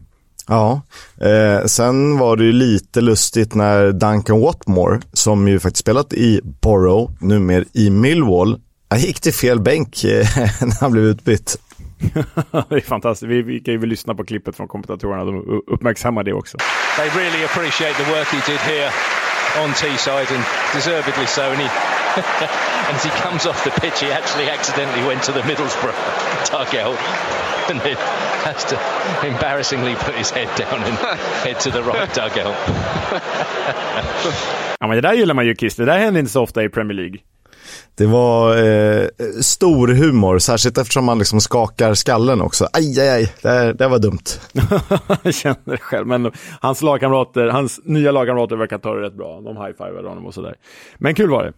[0.48, 0.82] Ja,
[1.20, 6.40] eh, sen var det ju lite lustigt när Duncan Watmore, som ju faktiskt spelat i
[6.62, 10.26] Borough, numera i Millwall, han gick till fel bänk eh,
[10.60, 11.56] när han blev utbytt.
[12.68, 13.30] det är fantastiskt.
[13.30, 15.24] Vi, vi kan ju lyssna på klippet från kommentatorerna.
[15.24, 16.58] De uppmärksammar det också.
[16.96, 18.90] They really appreciate the work he did here
[19.62, 21.42] on Teesside and deservedly so.
[21.42, 21.68] And, he,
[22.88, 25.96] and as he comes off the pitch, he actually accidentally went to the Middlesbrough
[26.50, 26.98] dugout
[27.70, 27.96] and then
[28.44, 28.76] has to
[29.26, 30.96] embarrassingly put his head down and
[31.44, 32.56] head to the right dugout.
[34.80, 35.76] ja, men det där gillar man ju, Kiss.
[35.76, 37.20] Det där händer inte så ofta i Premier League.
[37.96, 39.08] Det var eh,
[39.40, 42.68] stor humor, särskilt eftersom man liksom skakar skallen också.
[42.72, 44.40] Aj, aj, aj, det, det var dumt.
[45.22, 49.40] Jag känner det själv, men hans lagkamrater, hans nya lagkamrater verkar ta det rätt bra.
[49.40, 50.54] De high-fivade honom och sådär.
[50.98, 51.52] Men kul var det.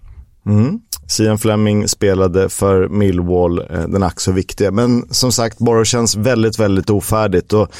[0.51, 0.81] Mm.
[1.07, 4.71] Sian Fleming spelade för Millwall, eh, den ack så viktiga.
[4.71, 7.53] Men som sagt, Borough känns väldigt, väldigt ofärdigt.
[7.53, 7.73] Och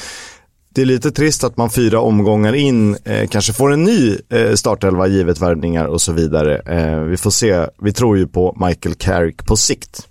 [0.75, 4.53] det är lite trist att man fyra omgångar in eh, kanske får en ny eh,
[4.53, 6.57] startelva givet värvningar och så vidare.
[6.59, 7.65] Eh, vi får se.
[7.81, 10.09] Vi tror ju på Michael Carrick på sikt.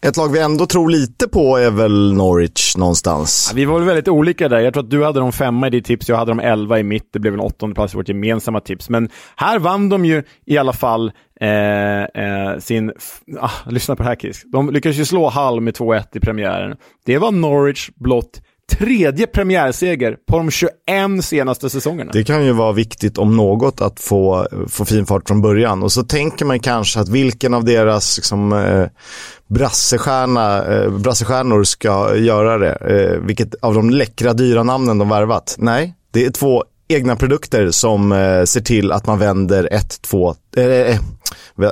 [0.00, 3.48] Ett lag vi ändå tror lite på är väl Norwich någonstans.
[3.50, 4.58] Ja, vi var väl väldigt olika där.
[4.60, 6.82] Jag tror att du hade dem femma i ditt tips, jag hade dem elva i
[6.82, 7.12] mitt.
[7.12, 8.88] Det blev en åttonde plats i vårt gemensamma tips.
[8.88, 12.92] Men här vann de ju i alla fall eh, eh, sin...
[13.40, 14.42] Ah, lyssna på det här Kiss.
[14.52, 16.76] De lyckades ju slå Hall med 2-1 i premiären.
[17.04, 18.40] Det var Norwich blott
[18.70, 20.70] tredje premiärseger på de 21
[21.22, 22.12] senaste säsongerna.
[22.12, 25.82] Det kan ju vara viktigt om något att få, få fin fart från början.
[25.82, 28.86] Och så tänker man kanske att vilken av deras liksom, eh,
[29.46, 32.72] brassestjärna, eh, brassestjärnor ska göra det.
[32.72, 35.56] Eh, vilket av de läckra dyra namnen de värvat.
[35.58, 40.64] Nej, det är två egna produkter som eh, ser till att man vänder 1-2, eh,
[40.64, 41.00] eh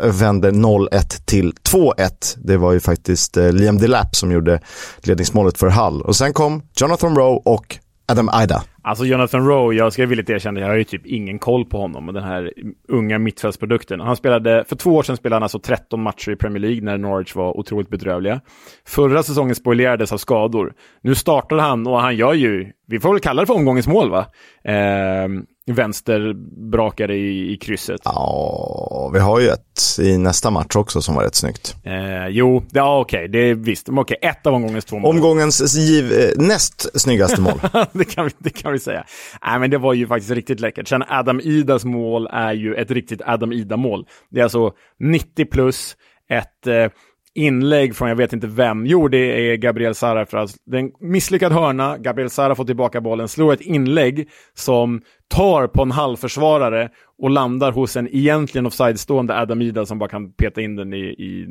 [0.02, 2.36] vänder 0-1 till 2-1.
[2.36, 4.60] Det var ju faktiskt eh, Liam Delap som gjorde
[5.02, 6.02] ledningsmålet för Hull.
[6.02, 8.62] Och sen kom Jonathan Rowe och Adam Ida.
[8.88, 12.08] Alltså Jonathan Rowe, jag ska villigt erkänna, jag har ju typ ingen koll på honom
[12.08, 12.52] och den här
[12.88, 14.00] unga mittfältsprodukten.
[14.00, 16.98] Han spelade, för två år sedan spelade han alltså 13 matcher i Premier League när
[16.98, 18.40] Norwich var otroligt bedrövliga.
[18.86, 20.72] Förra säsongen spoilerades av skador.
[21.00, 24.10] Nu startar han och han gör ju, vi får väl kalla det för omgångens mål
[24.10, 24.26] va?
[24.64, 25.28] Eh,
[25.74, 28.00] vänsterbrakare i, i krysset.
[28.04, 31.76] Ja, vi har ju ett i nästa match också som var rätt snyggt.
[31.84, 33.88] Eh, jo, ja okej, okay, det är visst.
[33.88, 35.10] Okej, okay, ett av omgångens två mål.
[35.16, 37.60] Omgångens giv, eh, näst snyggaste mål.
[37.92, 39.04] det, kan vi, det kan vi säga.
[39.46, 40.88] Nej, men det var ju faktiskt riktigt läckert.
[40.88, 44.06] Sen Adam Idas mål är ju ett riktigt Adam Ida-mål.
[44.30, 45.96] Det är alltså 90 plus,
[46.30, 46.90] ett eh,
[47.34, 48.86] inlägg från jag vet inte vem.
[48.86, 50.54] Jo, det är Gabriel Sarafraz.
[50.66, 51.98] Det är en misslyckad hörna.
[51.98, 56.88] Gabriel Sara får tillbaka bollen, slår ett inlägg som tar på en halvförsvarare
[57.18, 60.96] och landar hos en egentligen offside-stående Adam Ida som bara kan peta in den i,
[60.98, 61.46] i,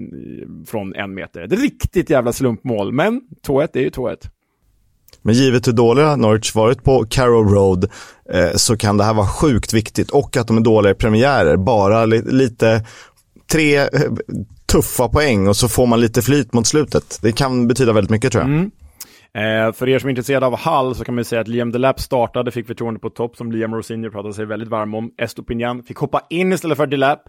[0.68, 1.42] från en meter.
[1.42, 4.16] Ett riktigt jävla slumpmål, men 2-1 är ju 2-1.
[5.22, 7.90] Men givet hur dåliga Norwich varit på Carrow Road
[8.34, 11.58] eh, så kan det här vara sjukt viktigt och att de är dåliga i premiärer.
[11.58, 12.86] Bara li lite
[13.52, 13.88] tre eh,
[14.72, 17.20] tuffa poäng och så får man lite flyt mot slutet.
[17.22, 18.52] Det kan betyda väldigt mycket tror jag.
[18.52, 18.72] Mm.
[19.34, 22.00] Eh, för er som är intresserade av Hall så kan man säga att Liam Delap
[22.00, 25.12] startade, fick förtroende på topp som Liam Rosinho pratade sig väldigt varm om.
[25.18, 27.20] Estopinian fick hoppa in istället för Delap.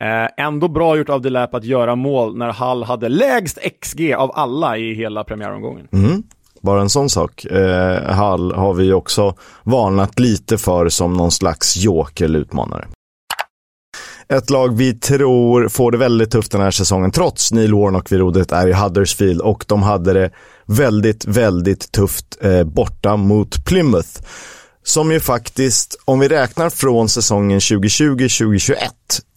[0.00, 4.30] Eh, ändå bra gjort av Delap att göra mål när Hall hade lägst XG av
[4.34, 5.88] alla i hela premiäromgången.
[5.92, 6.22] Mm.
[6.60, 7.44] Bara en sån sak.
[7.44, 12.84] Eh, Hall har vi också varnat lite för som någon slags joker eller utmanare.
[14.32, 18.20] Ett lag vi tror får det väldigt tufft den här säsongen trots Neil Warnock vid
[18.20, 20.30] rodret är i Huddersfield och de hade det
[20.66, 24.08] väldigt, väldigt tufft eh, borta mot Plymouth.
[24.82, 28.74] Som ju faktiskt, om vi räknar från säsongen 2020-2021,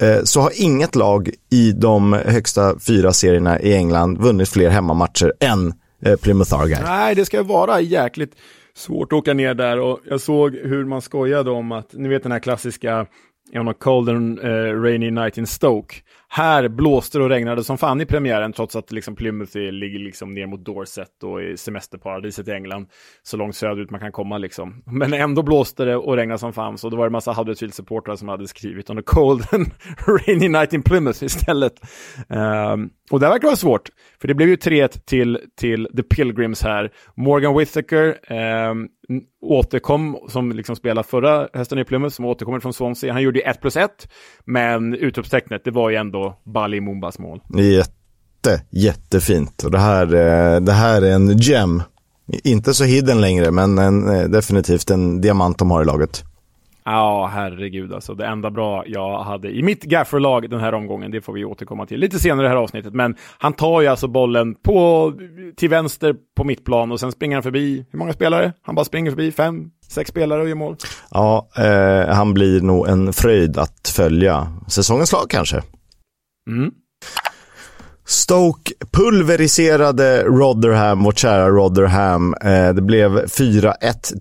[0.01, 5.34] eh, så har inget lag i de högsta fyra serierna i England vunnit fler hemmamatcher
[5.39, 5.73] än
[6.05, 6.84] eh, Plymouth Argyle.
[6.84, 8.31] Nej, det ska vara jäkligt
[8.75, 12.23] svårt att åka ner där och jag såg hur man skojade om att, ni vet
[12.23, 13.05] den här klassiska
[13.53, 16.03] on a cold and uh, rainy night in Stoke.
[16.36, 20.48] Här blåste och regnade som fan i premiären trots att liksom Plymouth ligger liksom ner
[20.48, 22.88] mot Dorset och i semesterparadiset i England.
[23.24, 24.84] Så långt söderut man kan komma liksom.
[24.86, 28.28] Men ändå blåste det och regnade som fan så då var det massa Huddersfield-supportrar som
[28.28, 29.67] hade skrivit on a cold and
[30.08, 31.74] rainy night in Plymouth istället.
[32.30, 33.89] Um, och det verkar vara svårt,
[34.21, 36.91] för det blev ju 3-1 till, till The Pilgrims här.
[37.15, 38.89] Morgan Whittaker um, ehm,
[39.41, 43.13] återkom, som liksom spelade förra hösten i Plymouth, som återkommer från Swansea.
[43.13, 44.12] Han gjorde ju 1 plus 1,
[44.45, 47.41] men utropstecknet, det var ju ändå Bali Mumbas mål.
[47.57, 49.63] Jätte, jättefint.
[49.63, 51.83] Och det här, eh, det här är en gem.
[52.43, 56.23] Inte så hidden längre, men en, eh, definitivt en diamant de har i laget.
[56.88, 58.13] Ja, herregud alltså.
[58.13, 61.85] Det enda bra jag hade i mitt gafferlag den här omgången, det får vi återkomma
[61.85, 62.93] till lite senare i det här avsnittet.
[62.93, 65.13] Men han tar ju alltså bollen på,
[65.57, 68.53] till vänster på mittplan och sen springer han förbi, hur många spelare?
[68.61, 70.75] Han bara springer förbi fem, sex spelare och gör mål.
[71.11, 74.47] Ja, eh, han blir nog en fröjd att följa.
[74.67, 75.61] Säsongens lag kanske.
[76.49, 76.71] Mm.
[78.08, 82.34] Stoke pulveriserade Rotherham, vårt kära Rotherham.
[82.34, 83.73] Eh, det blev 4-1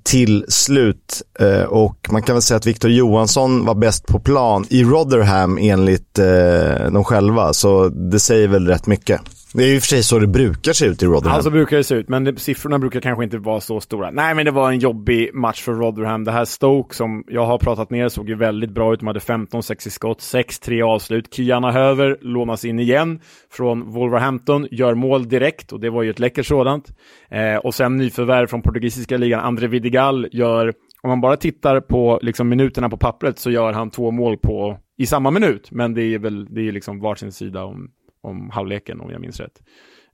[0.02, 4.66] till slut eh, och man kan väl säga att Victor Johansson var bäst på plan
[4.70, 9.20] i Rotherham enligt eh, själva, så det säger väl rätt mycket.
[9.56, 11.36] Det är ju för sig så det brukar se ut i Rotherham.
[11.36, 14.10] Ja, så brukar det se ut, men det, siffrorna brukar kanske inte vara så stora.
[14.10, 16.24] Nej, men det var en jobbig match för Rotherham.
[16.24, 19.00] Det här Stoke som jag har pratat ner såg ju väldigt bra ut.
[19.00, 21.34] De hade 15-6 i skott, 6-3 avslut.
[21.34, 26.18] Kiana Höver lånas in igen från Wolverhampton, gör mål direkt och det var ju ett
[26.18, 26.92] läckert sådant.
[27.30, 32.18] Eh, och sen nyförvärv från portugisiska ligan, André Vidigal gör om man bara tittar på
[32.22, 35.70] liksom, minuterna på pappret så gör han två mål på, i samma minut.
[35.70, 37.88] Men det är väl det är liksom varsin sida om
[38.24, 39.60] om halvleken om jag minns rätt.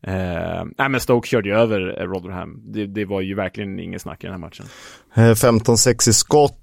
[0.07, 2.63] Eh, nej men Stoke körde ju över Rotherham.
[2.65, 4.67] Det, det var ju verkligen ingen snack i den här matchen.
[5.15, 6.57] 15-6 eh, i skott,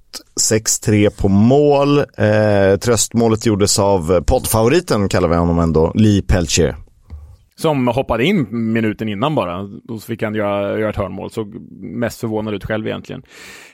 [0.51, 1.99] 6-3 på mål.
[1.99, 6.75] Eh, tröstmålet gjordes av poddfavoriten, kallar vi honom ändå, Lee Pelcher.
[7.55, 9.63] Som hoppade in minuten innan bara.
[9.83, 11.31] Då fick han göra, göra ett hörnmål.
[11.31, 13.23] Såg mest förvånad ut själv egentligen.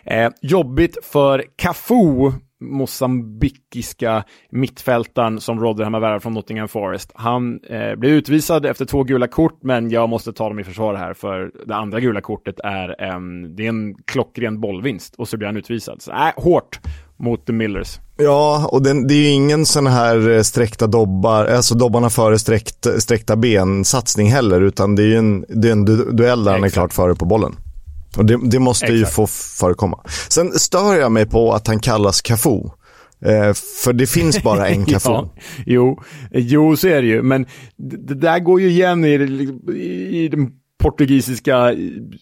[0.03, 2.31] Eh, jobbigt för Cafu
[2.63, 7.11] mosambikiska mittfältaren som Rotherham har värvat från Nottingham Forest.
[7.15, 10.95] Han eh, blev utvisad efter två gula kort, men jag måste ta dem i försvar
[10.95, 15.37] här, för det andra gula kortet är en, det är en klockren bollvinst och så
[15.37, 16.01] blir han utvisad.
[16.01, 16.79] Så, äh, hårt
[17.17, 17.99] mot the Millers.
[18.17, 22.39] Ja, och det, det är ju ingen sån här eh, sträckta dobbar, alltså dobbarna före
[22.39, 26.51] sträckt, sträckta ben-satsning heller, utan det är ju en, det är en du duell där
[26.51, 27.55] han är klart före på bollen.
[28.17, 28.99] Och det, det måste Exakt.
[28.99, 29.27] ju få
[29.59, 29.99] förekomma.
[30.29, 32.59] Sen stör jag mig på att han kallas Cafu.
[33.25, 35.09] Eh, för det finns bara en Cafu.
[35.09, 35.29] ja,
[35.65, 37.21] jo, jo, så är det ju.
[37.21, 37.45] Men
[37.77, 39.13] det, där går ju igen i,
[40.11, 40.51] i, den
[40.83, 41.75] portugisiska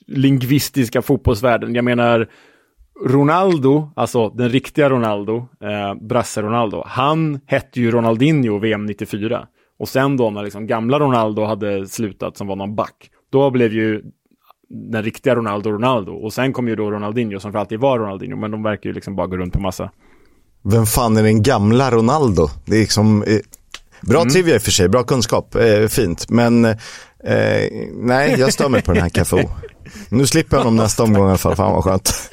[0.08, 1.76] lingvistiska fotbollsvärlden.
[1.76, 2.28] Jag menar,
[3.06, 9.48] Ronaldo, alltså den riktiga Ronaldo, eh, Brasse Ronaldo, han hette ju Ronaldinho VM 94.
[9.80, 13.74] Och sen då när liksom gamla Ronaldo hade slutat som var någon back, då blev
[13.74, 14.02] ju
[14.72, 16.12] den riktiga Ronaldo Ronaldo.
[16.12, 18.94] Och sen kom ju då Ronaldinho som för alltid var Ronaldinho, men de verkar ju
[18.94, 19.92] liksom bara gå runt på massa.
[20.64, 22.50] Vem fan är den gamla Ronaldo?
[22.66, 23.40] Det är liksom, eh,
[24.02, 24.32] bra mm.
[24.32, 26.30] trivia i och för sig, bra kunskap, eh, fint.
[26.30, 26.76] Men eh,
[27.94, 29.44] nej, jag stör mig på den här Cafu.
[30.10, 32.30] Nu slipper jag honom nästa omgång i alla fall, fan vad skönt.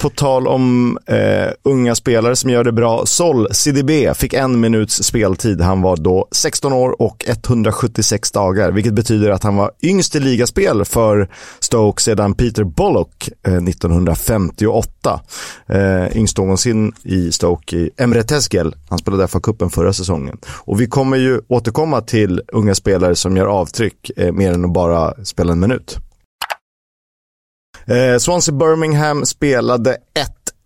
[0.00, 3.06] På tal om eh, unga spelare som gör det bra.
[3.06, 5.60] Sol CDB fick en minuts speltid.
[5.60, 10.20] Han var då 16 år och 176 dagar, vilket betyder att han var yngst i
[10.20, 15.20] ligaspel för Stoke sedan Peter Bollock eh, 1958.
[15.66, 18.74] Eh, yngst någonsin i Stoke i Emre Tesgel.
[18.88, 20.38] Han spelade fa kuppen förra säsongen.
[20.46, 24.72] Och vi kommer ju återkomma till unga spelare som gör avtryck eh, mer än att
[24.72, 25.98] bara spela en minut.
[27.90, 29.96] Eh, Swansea Birmingham spelade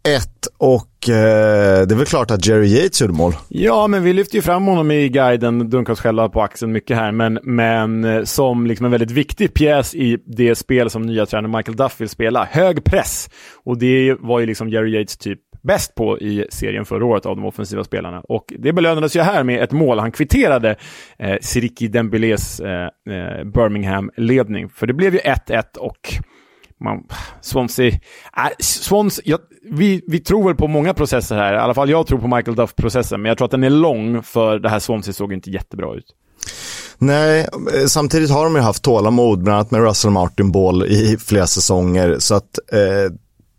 [0.05, 0.21] 1-1
[0.59, 3.33] och eh, det är väl klart att Jerry Yates gjorde mål.
[3.49, 6.97] Ja, men vi lyfter ju fram honom i guiden, dunkar oss själva på axeln mycket
[6.97, 11.27] här, men, men eh, som liksom en väldigt viktig pjäs i det spel som nya
[11.27, 12.45] tränaren Michael Duff vill spela.
[12.45, 13.31] Hög press.
[13.65, 17.37] Och det var ju liksom Jerry Yates typ bäst på i serien förra året av
[17.37, 18.21] de offensiva spelarna.
[18.21, 19.99] Och det belönades ju här med ett mål.
[19.99, 20.77] Han kvitterade
[21.19, 24.69] eh, Siriki Dembélés eh, eh, Birmingham-ledning.
[24.69, 26.15] För det blev ju 1-1 och
[26.85, 27.05] man,
[27.41, 29.39] Swansea, äh, Swans, jag,
[29.71, 32.57] vi, vi tror väl på många processer här, i alla fall jag tror på Michael
[32.57, 35.95] Duff-processen, men jag tror att den är lång för det här Swansea såg inte jättebra
[35.95, 36.07] ut.
[36.99, 41.17] Nej, eh, samtidigt har de ju haft tålamod, bland annat med Russell Martin Ball i
[41.21, 43.13] flera säsonger, så att eh,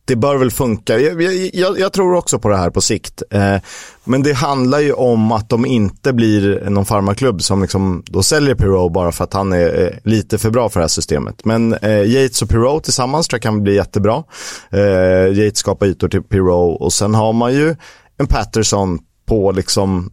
[0.06, 1.00] det bör väl funka.
[1.00, 1.22] Jag,
[1.54, 3.24] jag, jag, tror också på det här på sikt.
[3.32, 3.56] Eh,
[4.04, 8.56] men det handlar ju om att de inte blir någon farmaklubb som liksom då säljer
[8.56, 11.46] Pirou bara för att han är eh, lite för bra för det här systemet.
[11.46, 14.24] Men eh, Yates och Pirou tillsammans tror jag kan bli jättebra.
[14.70, 17.76] Eh, Yates skapar ytor till Pirou och sen har man ju
[18.18, 20.12] en Patterson på liksom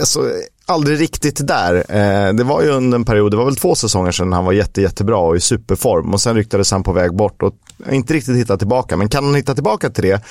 [0.00, 0.20] Alltså,
[0.66, 1.74] aldrig riktigt där.
[1.74, 4.52] Eh, det var ju under en period, det var väl två säsonger sedan han var
[4.52, 7.54] jätte, jättebra och i superform och sen ryktades han på väg bort och
[7.92, 8.96] inte riktigt hittat tillbaka.
[8.96, 10.22] Men kan han hitta tillbaka till det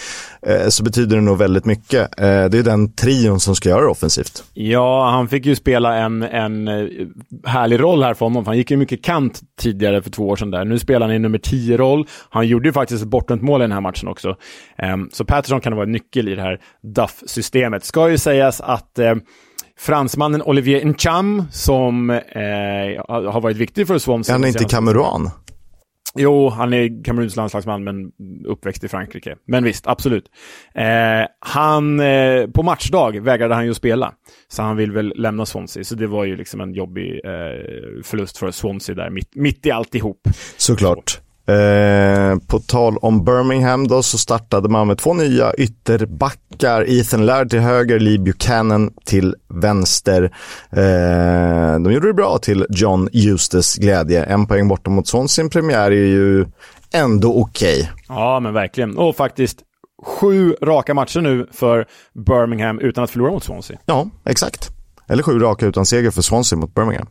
[0.47, 2.19] eh, så betyder det nog väldigt mycket.
[2.19, 4.43] Eh, det är ju den trion som ska göra det offensivt.
[4.53, 6.87] Ja, han fick ju spela en, en eh,
[7.45, 8.45] härlig roll här för honom.
[8.45, 10.65] Han gick ju mycket kant tidigare för två år sedan där.
[10.65, 12.07] Nu spelar han i nummer 10-roll.
[12.29, 14.35] Han gjorde ju faktiskt ett bortdömt mål i den här matchen också.
[14.77, 17.83] Ehm, så Patterson kan vara en nyckel i det här Duff-systemet.
[17.83, 19.15] Ska ju sägas att eh,
[19.79, 22.17] fransmannen Olivier Ncham som eh,
[23.07, 24.33] har varit viktig för Swansea.
[24.33, 25.29] Han är inte kameran?
[26.15, 28.11] Jo, han är Kameruns landslagsman men
[28.47, 29.35] uppväxt i Frankrike.
[29.47, 30.25] Men visst, absolut.
[30.75, 34.13] Eh, han, eh, på matchdag vägrade han ju spela.
[34.47, 35.83] Så han vill väl lämna Swansea.
[35.83, 39.71] Så det var ju liksom en jobbig eh, förlust för Swansea där, mitt, mitt i
[39.71, 40.27] alltihop.
[40.57, 41.22] Såklart.
[41.47, 46.85] Eh, på tal om Birmingham då så startade man med två nya ytterbackar.
[46.89, 50.23] Ethan Laird till höger, Lee Buchanan till vänster.
[50.71, 54.23] Eh, de gjorde det bra till John Eustace glädje.
[54.23, 56.45] En poäng borta mot Swansea premiär är ju
[56.93, 57.81] ändå okej.
[57.81, 57.93] Okay.
[58.07, 58.97] Ja, men verkligen.
[58.97, 59.59] Och faktiskt
[60.05, 63.77] sju raka matcher nu för Birmingham utan att förlora mot Swansea.
[63.85, 64.69] Ja, exakt.
[65.07, 67.07] Eller sju raka utan seger för Swansea mot Birmingham.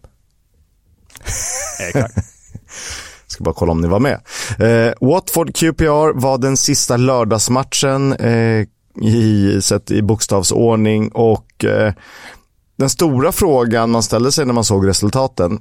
[1.88, 2.14] exakt.
[3.32, 4.20] Ska bara kolla om ni var med.
[4.58, 8.66] Eh, Watford QPR var den sista lördagsmatchen eh,
[9.00, 11.92] i, sett i bokstavsordning och eh,
[12.78, 15.60] den stora frågan man ställde sig när man såg resultaten.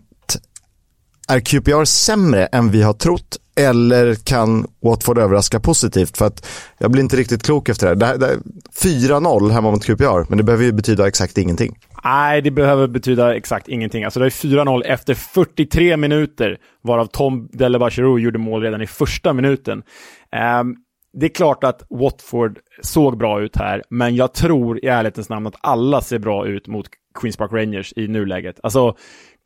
[1.28, 6.18] Är QPR sämre än vi har trott eller kan Watford överraska positivt?
[6.18, 6.46] För att
[6.78, 8.18] jag blir inte riktigt klok efter det här.
[8.18, 8.40] det, det
[8.82, 11.78] 4-0 hemma mot QPR, men det behöver ju betyda exakt ingenting.
[12.04, 14.04] Nej, det behöver betyda exakt ingenting.
[14.04, 19.34] Alltså det är 4-0 efter 43 minuter, varav Tom Delebachero gjorde mål redan i första
[19.34, 19.84] minuten.
[20.62, 20.78] Um,
[21.14, 25.48] det är klart att Watford såg bra ut här, men jag tror i ärlighetens namn
[25.48, 26.86] att alla ser bra ut mot
[27.20, 28.60] Queens Park Rangers i nuläget.
[28.64, 28.96] Alltså,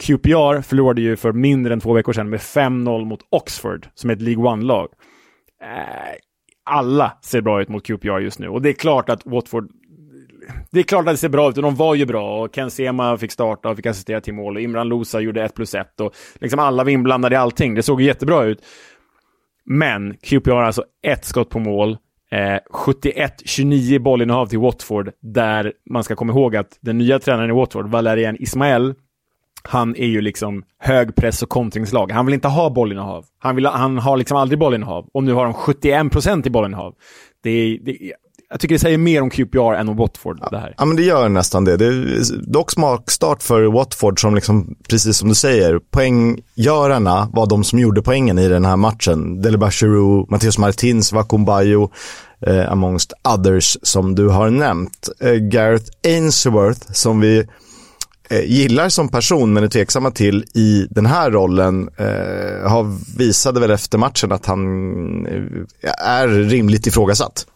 [0.04, 4.14] QPR förlorade ju för mindre än två veckor sedan med 5-0 mot Oxford, som är
[4.14, 4.88] ett League One-lag.
[5.64, 6.16] Uh,
[6.64, 8.48] alla ser bra ut mot QPR just nu.
[8.48, 9.72] Och det är klart att Watford
[10.72, 12.72] det är klart att det ser bra ut och de var ju bra och Ken
[12.72, 16.02] Sema fick starta och fick assistera till mål och Imran Losa gjorde 1 plus 1
[16.02, 17.76] och liksom alla var inblandade i allting.
[17.76, 18.62] Det såg jättebra ut.
[19.66, 21.98] Men QPR har alltså ett skott på mål,
[22.32, 27.54] eh, 71-29 bollinnehav till Watford, där man ska komma ihåg att den nya tränaren i
[27.54, 28.94] Watford, Valerian Ismael,
[29.64, 32.12] han är ju liksom högpress och kontringslag.
[32.12, 33.26] Han vill inte ha bollinnehav.
[33.40, 35.10] Han, vill, han har liksom aldrig bollinnehav.
[35.14, 36.96] Och nu har de 71% i bollinnehav.
[37.44, 38.14] Det är, det,
[38.50, 40.40] jag tycker det säger mer om QPR än om Watford.
[40.42, 40.74] Ja, det här.
[40.78, 41.78] ja men det gör nästan det.
[41.78, 47.64] Det är dock smakstart för Watford som liksom, precis som du säger, poänggörarna var de
[47.64, 49.42] som gjorde poängen i den här matchen.
[49.42, 49.72] Deliba
[50.30, 51.92] Matteus Martins, Vakumbayo,
[52.42, 55.10] eh, amongst others som du har nämnt.
[55.20, 57.48] Eh, Gareth Ainsworth som vi
[58.30, 63.60] eh, gillar som person men är tveksamma till i den här rollen eh, har visade
[63.60, 64.62] väl efter matchen att han
[65.26, 67.48] eh, är rimligt ifrågasatt.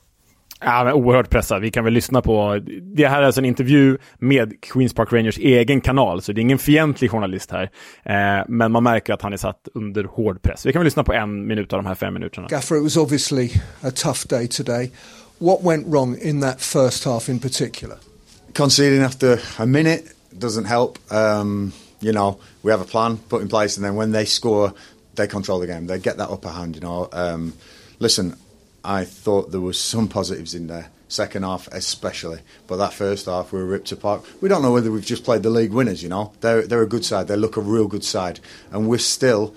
[0.61, 1.61] Ja, men oerhört pressad.
[1.61, 2.59] Vi kan väl lyssna på...
[2.95, 6.41] Det här är alltså en intervju med Queens Park Rangers egen kanal, så det är
[6.41, 7.71] ingen fientlig journalist här.
[8.03, 10.65] Eh, men man märker att han är satt under hård press.
[10.65, 12.47] Vi kan väl lyssna på en minut av de här fem minuterna.
[12.47, 13.49] Gaffer, it was obviously
[13.81, 14.91] a tough day today.
[15.37, 17.97] What went wrong in that first half in particular?
[18.53, 20.97] Conceding after a minute doesn't help.
[21.11, 24.73] Um, you know, we have a plan put in place, and then when they score,
[25.15, 25.87] they control the game.
[25.87, 26.75] They get that upper hand.
[26.75, 27.53] You know, um,
[27.99, 28.33] listen,
[28.83, 30.89] I thought there was some positives in there.
[31.07, 34.23] Second half, especially, but that first half we were ripped apart.
[34.41, 36.03] We don't know whether we've just played the league winners.
[36.03, 37.27] You know, they're they're a good side.
[37.27, 38.39] They look a real good side,
[38.71, 39.55] and we're still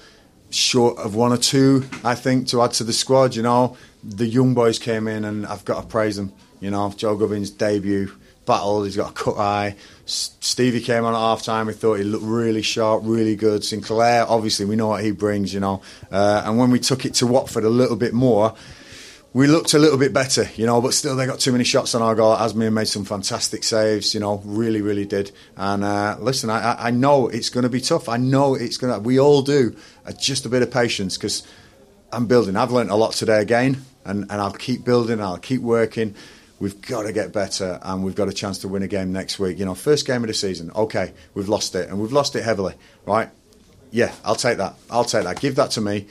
[0.48, 1.84] short of one or two.
[2.02, 3.36] I think to add to the squad.
[3.36, 6.32] You know, the young boys came in, and I've got to praise them.
[6.60, 8.10] You know, Joe Gubbins' debut
[8.46, 8.84] battle.
[8.84, 9.76] He's got a cut eye.
[10.04, 11.66] Stevie came on at half time.
[11.66, 13.64] We thought he looked really sharp, really good.
[13.64, 15.82] Sinclair, obviously, we know what he brings, you know.
[16.10, 18.54] Uh, and when we took it to Watford a little bit more,
[19.34, 21.94] we looked a little bit better, you know, but still they got too many shots
[21.94, 22.36] on our goal.
[22.36, 25.32] Asmir made some fantastic saves, you know, really, really did.
[25.56, 28.10] And uh, listen, I, I know it's going to be tough.
[28.10, 29.74] I know it's going to, we all do.
[30.04, 31.46] Uh, just a bit of patience because
[32.12, 32.56] I'm building.
[32.56, 36.14] I've learned a lot today again, and, and I'll keep building, I'll keep working.
[36.60, 39.38] We've got to get better, and we've got a chance to win a game next
[39.38, 39.58] week.
[39.58, 40.70] You know, first game of the season.
[40.76, 42.74] Okay, we've lost it, and we've lost it heavily,
[43.06, 43.30] right?
[43.90, 44.74] Yeah, I'll take that.
[44.90, 45.40] I'll take that.
[45.40, 46.06] Give that to me.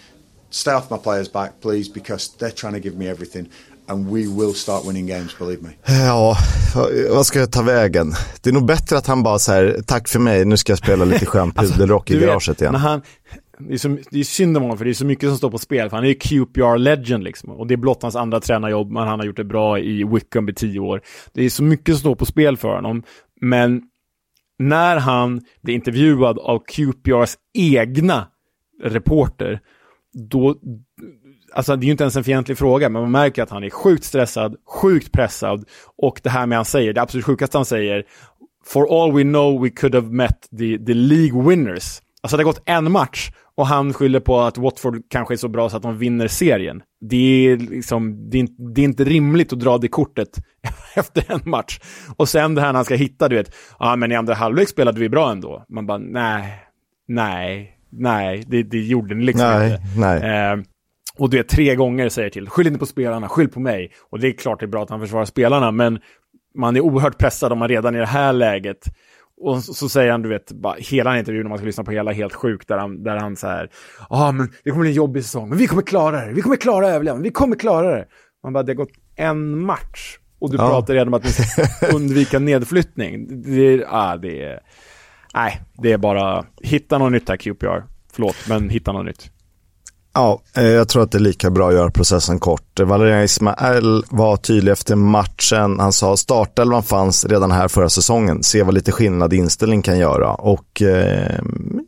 [0.51, 3.49] Stay off my players back please because they're trying to give me everything.
[3.87, 5.69] And we will start winning games, believe me.
[6.05, 6.37] Ja,
[7.09, 8.13] vad ska jag ta vägen?
[8.41, 11.05] Det är nog bättre att han bara säger tack för mig, nu ska jag spela
[11.05, 12.73] lite skön pudelrock alltså, i garaget igen.
[12.73, 13.01] När han,
[13.67, 15.51] det, är så, det är synd om honom för det är så mycket som står
[15.51, 15.89] på spel.
[15.89, 17.49] För han är ju QPR legend liksom.
[17.49, 20.49] Och det är blott hans andra tränarjobb, men han har gjort det bra i Wickham
[20.49, 21.01] i tio år.
[21.33, 23.03] Det är så mycket som står på spel för honom.
[23.41, 23.81] Men
[24.59, 28.27] när han blir intervjuad av QPRs egna
[28.83, 29.61] reporter
[30.13, 30.55] då,
[31.53, 33.69] alltså det är ju inte ens en fientlig fråga, men man märker att han är
[33.69, 35.65] sjukt stressad, sjukt pressad
[35.97, 38.05] och det här med han säger, det absolut sjukaste han säger,
[38.65, 42.01] For all we know we could have met the, the League winners.
[42.21, 45.47] Alltså det har gått en match och han skyller på att Watford kanske är så
[45.47, 46.81] bra så att de vinner serien.
[47.01, 50.29] Det är, liksom, det är, det är inte rimligt att dra det kortet
[50.95, 51.79] efter en match.
[52.17, 54.69] Och sen det här när han ska hitta, du vet, ja men i andra halvlek
[54.69, 55.65] spelade vi bra ändå.
[55.69, 56.63] Man bara, nej,
[57.07, 59.99] nej, nej, det, det gjorde ni liksom nej, inte.
[59.99, 60.51] Nej.
[60.51, 60.59] Eh,
[61.17, 63.91] och det tre gånger säger till, skyll inte på spelarna, skyll på mig.
[64.09, 65.99] Och det är klart det är bra att han försvarar spelarna, men
[66.55, 68.85] man är oerhört pressad om man redan i det här läget
[69.41, 71.91] och så, så, säger han, du vet, bara, hela intervjun, om man ska lyssna på
[71.91, 74.89] hela, helt sjukt, där han, där han så här, ja ah, men det kommer bli
[74.89, 77.95] en jobbig säsong, men vi kommer klara det, vi kommer klara överlevnaden, vi kommer klara
[77.95, 78.05] det.
[78.43, 80.69] Man bara, det har gått en match och du ja.
[80.69, 83.41] pratar redan om att undvika nedflyttning.
[83.43, 84.59] Det, ah, det är,
[85.33, 87.83] nej, det är bara, hitta något nytt här QPR.
[88.13, 89.31] Förlåt, men hitta något nytt.
[90.13, 92.79] Ja, eh, jag tror att det är lika bra att göra processen kort.
[92.79, 95.79] Valerian Ismael var tydlig efter matchen.
[95.79, 98.43] Han sa startelvan fanns redan här förra säsongen.
[98.43, 100.33] Se vad lite skillnad i inställning kan göra.
[100.33, 101.39] Och eh,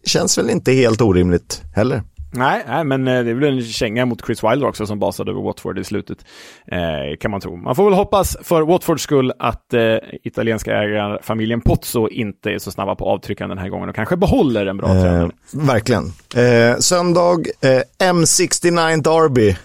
[0.05, 2.03] känns väl inte helt orimligt heller.
[2.33, 5.31] Nej, nej, men eh, det är väl en känga mot Chris Wilder också som basade
[5.31, 6.25] över Watford i slutet,
[6.67, 7.55] eh, kan man tro.
[7.55, 12.71] Man får väl hoppas för Watfords skull att eh, italienska ägarfamiljen Pozzo inte är så
[12.71, 15.31] snabba på avtryckaren den här gången och kanske behåller en bra eh, tränare.
[15.53, 16.03] Verkligen.
[16.35, 19.55] Eh, söndag, eh, M69 Derby.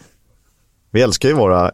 [0.91, 1.71] Vi älskar ju våra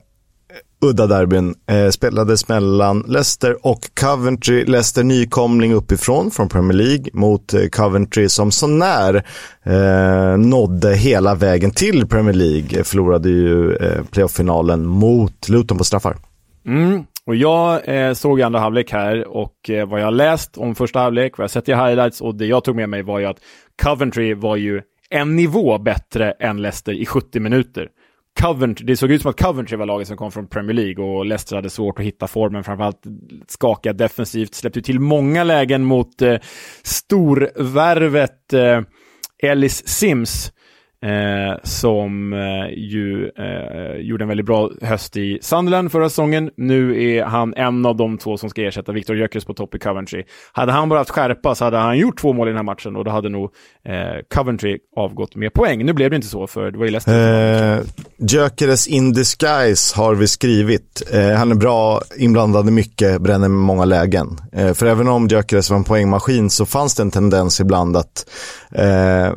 [0.81, 4.65] udda derbyn eh, spelades mellan Leicester och Coventry.
[4.65, 9.25] Leicester nykomling uppifrån från Premier League mot eh, Coventry som sånär
[9.63, 12.85] eh, nådde hela vägen till Premier League.
[12.85, 16.17] Förlorade ju eh, playoff-finalen mot Luton på straffar.
[16.67, 17.05] Mm.
[17.27, 21.39] Och jag eh, såg andra halvlek här och eh, vad jag läst om första halvlek,
[21.39, 23.39] vad jag sett i highlights och det jag tog med mig var ju att
[23.83, 27.89] Coventry var ju en nivå bättre än Leicester i 70 minuter.
[28.41, 31.27] Coventry, det såg ut som att Coventry var laget som kom från Premier League och
[31.27, 33.03] Leicester hade svårt att hitta formen, framförallt
[33.49, 36.37] skaka defensivt, släppte till många lägen mot eh,
[36.83, 38.81] storvärvet eh,
[39.43, 40.53] Ellis Sims.
[41.05, 46.51] Eh, som eh, ju eh, gjorde en väldigt bra höst i Sunderland förra säsongen.
[46.57, 49.79] Nu är han en av de två som ska ersätta Victor Gyökeres på topp i
[49.79, 50.25] Coventry.
[50.53, 52.97] Hade han bara haft skärpa så hade han gjort två mål i den här matchen
[52.97, 53.51] och då hade nog
[53.89, 53.95] eh,
[54.35, 55.85] Coventry avgått med poäng.
[55.85, 57.77] Nu blev det inte så för det var ju Leicester.
[57.77, 57.81] Eh,
[58.17, 61.03] Gyökeres in disguise har vi skrivit.
[61.13, 64.41] Eh, han är bra, inblandad i mycket, bränner med många lägen.
[64.53, 68.31] Eh, för även om Gyökeres var en poängmaskin så fanns det en tendens ibland att
[68.73, 69.33] eh,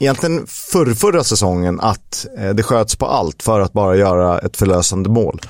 [0.00, 4.56] egentligen förr, förra säsongen att eh, det sköts på allt för att bara göra ett
[4.56, 5.40] förlösande mål.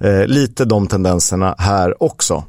[0.00, 2.44] Eh, lite de tendenserna här också.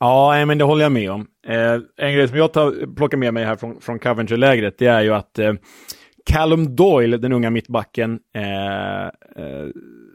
[0.00, 1.26] Ja, men det håller jag med om.
[1.48, 5.02] Eh, en grej som jag tar, plockar med mig här från, från Coventry-lägret, det är
[5.02, 5.52] ju att eh,
[6.30, 9.68] Callum Doyle, den unga mittbacken, eh, eh,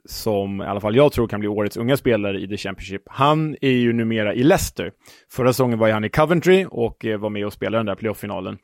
[0.06, 3.56] som i alla fall jag tror kan bli årets unga spelare i The Championship, han
[3.62, 4.92] är ju numera i Leicester.
[5.32, 8.58] Förra säsongen var han i Coventry och eh, var med och spelade den där playoff-finalen.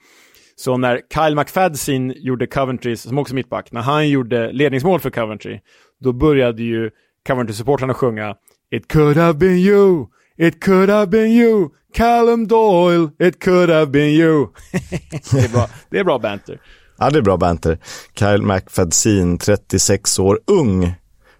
[0.59, 5.59] Så när Kyle McFadsin gjorde Coventry, som också mittback, när han gjorde ledningsmål för Coventry,
[5.99, 6.89] då började ju
[7.27, 8.35] Coventry-supportrarna sjunga
[8.71, 10.05] It could have been you,
[10.37, 14.47] it could have been you, Callum Doyle, it could have been you.
[15.31, 16.59] det, är bra, det är bra banter.
[16.97, 17.79] Ja, det är bra banter.
[18.15, 20.93] Kyle McFadsin, 36 år, ung.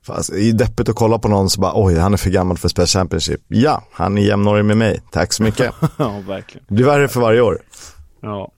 [0.06, 2.58] Fast, det är deppigt att kolla på någon som bara, oj, han är för gammal
[2.58, 3.42] för Spel Championship.
[3.48, 5.02] Ja, han är jämnårig med mig.
[5.12, 5.74] Tack så mycket.
[5.98, 6.66] ja, verkligen.
[6.68, 7.58] Det blir värre för varje år.
[8.22, 8.52] Ja.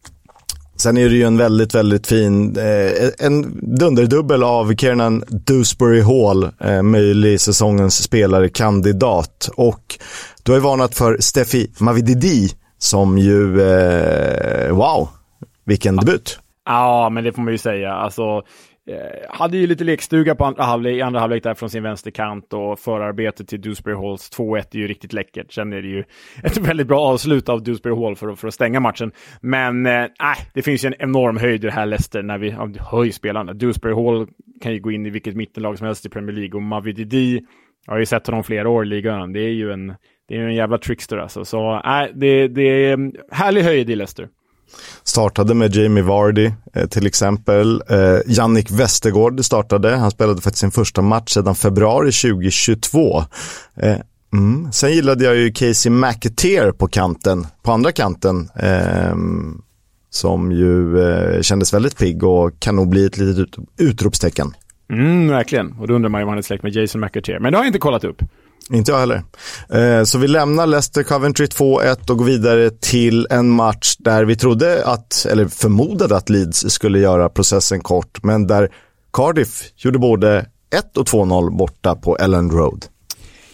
[0.82, 6.49] Sen är det ju en väldigt, väldigt fin, eh, en dunderdubbel av Kiernan Dewsbury Hall,
[6.59, 9.49] eh, möjlig säsongens spelare-kandidat.
[9.55, 9.97] Och
[10.43, 15.09] du har ju varnat för Steffi Mavididi som ju, eh, wow,
[15.65, 16.39] vilken debut.
[16.65, 17.93] Ja, men det får man ju säga.
[17.93, 18.41] Alltså,
[18.88, 22.53] Eh, hade ju lite lekstuga på andra halvlek, i andra halvlek där från sin vänsterkant
[22.53, 25.53] och förarbetet till Dewsbury Halls 2-1 är ju riktigt läckert.
[25.53, 26.03] Sen är det ju
[26.43, 29.11] ett väldigt bra avslut av Dewsbury Hall för, för att stänga matchen.
[29.41, 30.05] Men eh,
[30.53, 33.53] det finns ju en enorm höjd i det här Leicester när vi höjer spelarna.
[33.53, 34.27] Dewsbury Hall
[34.61, 37.41] kan ju gå in i vilket mittenlag som helst i Premier League och Mavi Didi,
[37.86, 39.34] jag har ju sett honom flera år i ligan.
[39.34, 39.88] Det är ju en,
[40.27, 41.45] det är en jävla trickster alltså.
[41.45, 44.27] Så äh, det, det är härlig höjd i Leicester.
[45.03, 47.84] Startade med Jamie Vardy eh, till exempel.
[47.89, 49.95] Eh, Jannik Westergård startade.
[49.95, 53.24] Han spelade faktiskt sin första match sedan februari 2022.
[53.78, 53.95] Eh,
[54.34, 54.72] mm.
[54.72, 58.49] Sen gillade jag ju Casey McAteer på kanten, på andra kanten.
[58.55, 59.15] Eh,
[60.09, 64.53] som ju eh, kändes väldigt pigg och kan nog bli ett litet ut utropstecken.
[64.91, 65.72] Mm, verkligen.
[65.72, 67.39] Och då undrar man ju om han är släkt med Jason McAteer.
[67.39, 68.22] Men det har jag inte kollat upp.
[68.70, 69.24] Inte jag heller.
[69.70, 74.36] Eh, så vi lämnar Leicester Coventry 2-1 och går vidare till en match där vi
[74.36, 78.70] trodde att, eller förmodade att Leeds skulle göra processen kort, men där
[79.14, 80.45] Cardiff gjorde både
[80.76, 82.86] 1 och 2-0 borta på Ellen Road.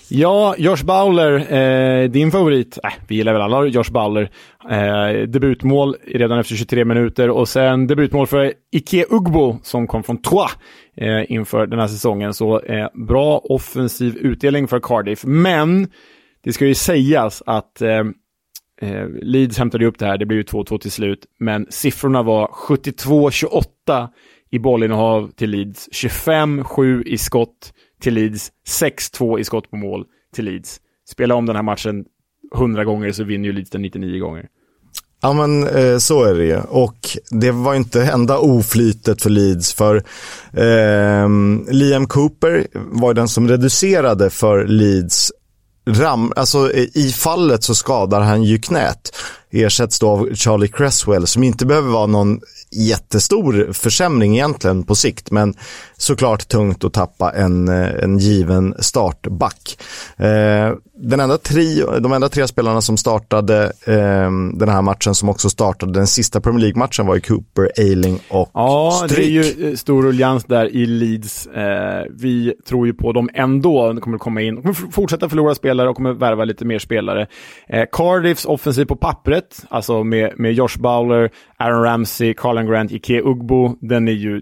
[0.09, 2.77] Ja, Josh Bowler, eh, din favorit.
[2.83, 4.29] Äh, vi gillar väl alla Josh Bowler.
[4.69, 10.21] Eh, debutmål redan efter 23 minuter och sen debutmål för Ike Ugbo som kom från
[10.21, 10.51] Troyes
[10.97, 12.33] eh, inför den här säsongen.
[12.33, 15.25] Så eh, bra offensiv utdelning för Cardiff.
[15.25, 15.87] Men
[16.43, 18.03] det ska ju sägas att eh,
[18.81, 20.17] eh, Leeds hämtade upp det här.
[20.17, 21.25] Det blev ju 2-2 till slut.
[21.39, 24.07] Men siffrorna var 72-28
[24.49, 25.89] i bollinnehav till Leeds.
[25.91, 28.51] 25-7 i skott till Leeds.
[28.81, 30.81] 6-2 i skott på mål till Leeds.
[31.09, 32.05] Spela om den här matchen
[32.55, 34.47] 100 gånger så vinner ju Leeds den 99 gånger.
[35.27, 36.57] Ja men eh, så är det ju.
[36.57, 39.95] Och det var inte enda oflytet för Leeds för
[40.53, 41.29] eh,
[41.69, 45.31] Liam Cooper var den som reducerade för Leeds
[45.87, 49.15] ram, alltså i fallet så skadar han ju knät.
[49.63, 52.39] Ersätts då av Charlie Cresswell som inte behöver vara någon
[52.71, 55.53] jättestor försämring egentligen på sikt, men
[55.97, 59.77] såklart tungt att tappa en, eh, en given startback.
[60.17, 65.29] Eh, den enda tri, de enda tre spelarna som startade eh, den här matchen, som
[65.29, 69.17] också startade den sista Premier League-matchen var ju Cooper, Ailing och Ja, Stryk.
[69.17, 71.47] det är ju eh, stor ruljans där i Leeds.
[71.47, 73.87] Eh, vi tror ju på dem ändå.
[73.87, 77.27] De kommer komma in, de kommer fortsätta förlora spelare och kommer värva lite mer spelare.
[77.69, 83.21] Eh, Cardiffs offensiv på pappret, alltså med, med Josh Bowler, Aaron Ramsey, Carlan Grant, Ike
[83.21, 84.41] Ugbo, den är ju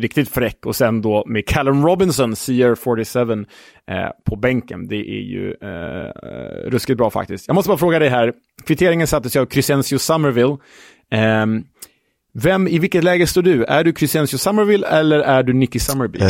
[0.00, 0.66] riktigt fräck.
[0.66, 3.46] Och sen då med Callum Robinson, CR47,
[3.90, 3.96] eh,
[4.26, 4.88] på bänken.
[4.88, 7.48] Det är ju eh, ruskigt bra faktiskt.
[7.48, 8.32] Jag måste bara fråga dig här,
[8.66, 10.56] kvitteringen sattes ju av Crescencio Somerville.
[11.12, 11.46] Eh,
[12.32, 13.64] vem, i vilket läge står du?
[13.64, 16.18] Är du Crescencio Somerville eller är du Nicky Summerby?
[16.20, 16.28] Eh,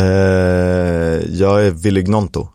[1.39, 2.47] jag är Willy Gnonto.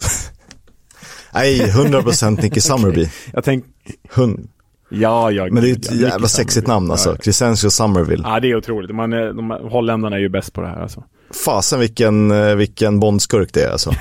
[1.34, 3.08] Nej, 100% Nicky Summerby.
[3.32, 3.64] Jag tänk...
[4.10, 4.48] Hund.
[4.90, 5.48] Ja, ja.
[5.50, 7.10] Men det är ett ja, jävla sexigt namn alltså.
[7.10, 8.22] Ja, Crescencio Somerville.
[8.26, 8.94] ja, det är otroligt.
[8.94, 11.04] Man är, de, holländarna är ju bäst på det här alltså.
[11.44, 13.90] Fasen vilken, eh, vilken bondskurk det är alltså.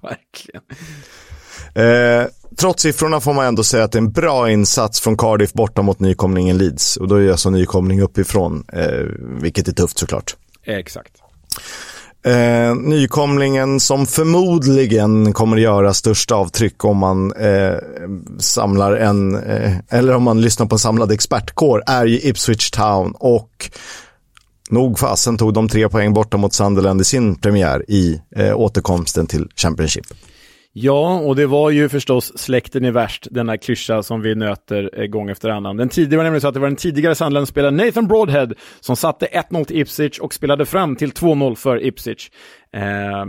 [0.00, 0.62] Verkligen.
[1.74, 2.26] Eh,
[2.56, 5.82] trots siffrorna får man ändå säga att det är en bra insats från Cardiff borta
[5.82, 6.96] mot nykomlingen Leeds.
[6.96, 9.04] Och då är det alltså nykomling uppifrån, eh,
[9.42, 10.36] vilket är tufft såklart.
[10.64, 11.12] Exakt.
[12.24, 17.74] Eh, nykomlingen som förmodligen kommer att göra största avtryck om man eh,
[18.38, 23.14] samlar en, eh, eller om man lyssnar på en samlad expertkår, är ju Ipswich Town
[23.14, 23.70] och
[24.70, 29.26] nog fasen tog de tre poäng borta mot Sunderland i sin premiär i eh, återkomsten
[29.26, 30.06] till Championship.
[30.72, 35.06] Ja, och det var ju förstås släkten är värst, denna klyscha som vi nöter eh,
[35.06, 35.76] gång efter annan.
[35.76, 38.48] Den tidigare var nämligen så att det var den tidigare Sunderland-spelaren Nathan Broadhead
[38.80, 42.30] som satte 1-0 till Ipswich och spelade fram till 2-0 för Ipswich.
[42.72, 43.26] Eh,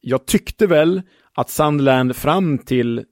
[0.00, 1.02] jag tyckte väl
[1.34, 3.04] att Sandland fram till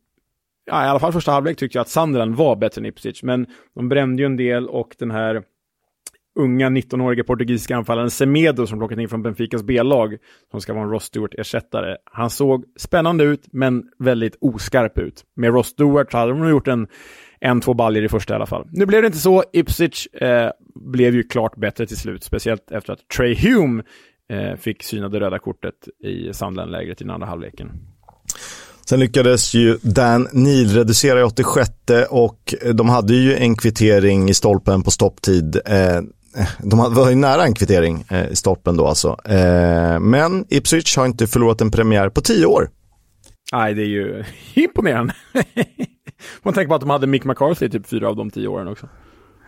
[0.66, 3.47] ja, i alla fall första halvlek tyckte jag att Sunderland var bättre än Ipswich, men
[3.74, 5.42] de brände ju en del och den här
[6.37, 10.16] unga 19-åriga portugisiska anfallaren Semedo som plockat in från Benficas B-lag,
[10.51, 11.97] som ska vara en Ross Stewart-ersättare.
[12.05, 15.24] Han såg spännande ut, men väldigt oskarp ut.
[15.37, 16.87] Med Ross Stewart hade de gjort en,
[17.41, 18.68] en två baljer i första i alla fall.
[18.72, 19.45] Nu blev det inte så.
[19.53, 23.82] Ipswich eh, blev ju klart bättre till slut, speciellt efter att Trey Hume
[24.30, 27.70] eh, fick syna det röda kortet i Sandland-lägret i den andra halvleken.
[28.89, 31.70] Sen lyckades ju Dan Neil reducera i 86
[32.11, 35.57] och de hade ju en kvittering i stolpen på stopptid.
[35.66, 36.01] Eh,
[36.59, 39.16] de var ju nära en kvittering eh, i stolpen då alltså.
[39.24, 42.70] Eh, men Ipswich har inte förlorat en premiär på tio år.
[43.53, 44.24] Nej, det är ju
[44.55, 45.14] imponerande.
[46.43, 48.89] Man tänker på att de hade Mick McCarthy typ fyra av de tio åren också.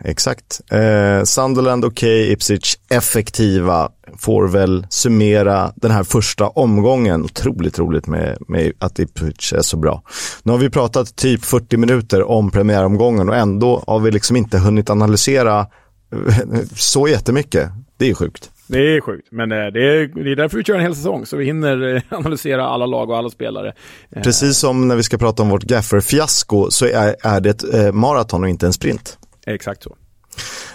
[0.04, 0.60] Exakt.
[0.70, 3.92] Eh, Sunderland okej, okay, Ipswich effektiva.
[4.18, 7.24] Får väl summera den här första omgången.
[7.24, 10.02] Otroligt roligt med, med att Ipswich är så bra.
[10.42, 14.58] Nu har vi pratat typ 40 minuter om premiäromgången och ändå har vi liksom inte
[14.58, 15.66] hunnit analysera
[16.76, 17.70] så jättemycket.
[17.96, 18.50] Det är sjukt.
[18.66, 21.26] Det är sjukt, men eh, det är, det är därför vi kör en hel säsong,
[21.26, 23.72] så vi hinner eh, analysera alla lag och alla spelare.
[24.10, 27.94] Eh, Precis som när vi ska prata om vårt Gaffer-fiasko så är, är det ett
[27.94, 29.18] maraton och inte en sprint.
[29.46, 29.96] Exakt så.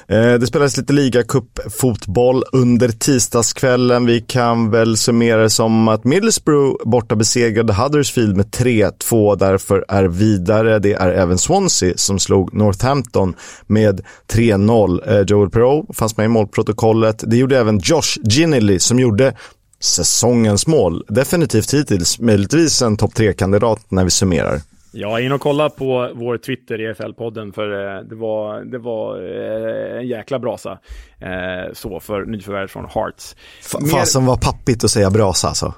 [0.07, 4.05] Eh, det spelades lite ligacup-fotboll under tisdagskvällen.
[4.05, 9.35] Vi kan väl summera det som att Middlesbrough borta besegrade Huddersfield med 3-2.
[9.35, 10.79] Därför är vidare.
[10.79, 13.35] Det är även Swansea som slog Northampton
[13.67, 14.01] med
[14.31, 15.09] 3-0.
[15.09, 17.23] Eh, Joel Perreault fanns med i målprotokollet.
[17.27, 19.33] Det gjorde även Josh Ginnelly som gjorde
[19.79, 21.03] säsongens mål.
[21.07, 24.61] Definitivt hittills, möjligtvis en topp 3-kandidat när vi summerar.
[24.95, 29.99] Ja, in och kolla på vår Twitter, EFL-podden, för eh, det var, det var eh,
[29.99, 30.71] en jäkla brasa.
[31.19, 33.35] Eh, så för nyförvärv från Hearts.
[33.79, 33.87] Mer...
[33.87, 35.73] Fasen var pappigt att säga brasa alltså.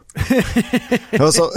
[1.31, 1.49] så,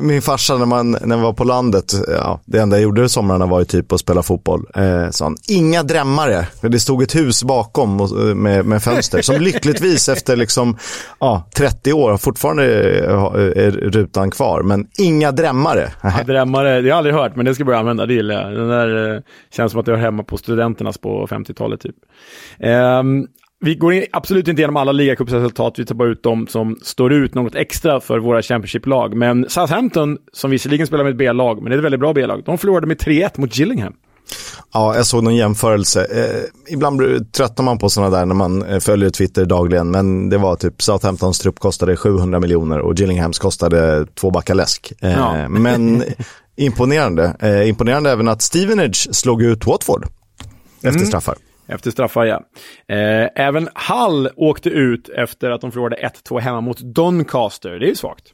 [0.00, 3.08] min farsa när man, när man var på landet, ja, det enda jag gjorde i
[3.08, 4.66] somrarna var ju typ att spela fotboll.
[4.74, 6.46] Eh, sa han, inga drämmare.
[6.60, 10.76] Det stod ett hus bakom med, med fönster som lyckligtvis efter liksom,
[11.20, 14.62] ja, 30 år fortfarande är rutan kvar.
[14.62, 15.92] Men inga drämmare.
[16.02, 18.42] Ja, drämmare det har jag aldrig hört, men det ska jag börja använda, det gillar
[18.42, 18.56] jag.
[18.56, 21.96] Den där eh, känns som att det hör hemma på studenternas på 50-talet typ.
[22.58, 23.26] Um,
[23.60, 27.12] vi går in, absolut inte igenom alla ligacupsresultat, vi tar bara ut de som står
[27.12, 29.16] ut något extra för våra Championship-lag.
[29.16, 32.42] Men Southampton, som visserligen spelar med ett B-lag, men det är ett väldigt bra B-lag,
[32.44, 33.94] de förlorade med 3-1 mot Gillingham.
[34.72, 36.06] Ja, jag såg någon jämförelse.
[36.10, 37.02] Eh, ibland
[37.32, 40.82] tröttnar man på sådana där när man eh, följer Twitter dagligen, men det var typ
[40.82, 44.92] Southamptons trupp kostade 700 miljoner och Gillinghams kostade två backar läsk.
[45.00, 45.48] Eh, ja.
[45.48, 46.02] Men
[46.60, 47.36] imponerande.
[47.40, 50.06] Eh, imponerande även att Stevenage slog ut Watford
[50.76, 51.06] efter mm.
[51.06, 51.34] straffar.
[51.66, 52.42] Efter straffar, ja.
[52.88, 57.70] Eh, även Hull åkte ut efter att de förlorade 1-2 hemma mot Doncaster.
[57.70, 58.32] Det är ju svagt.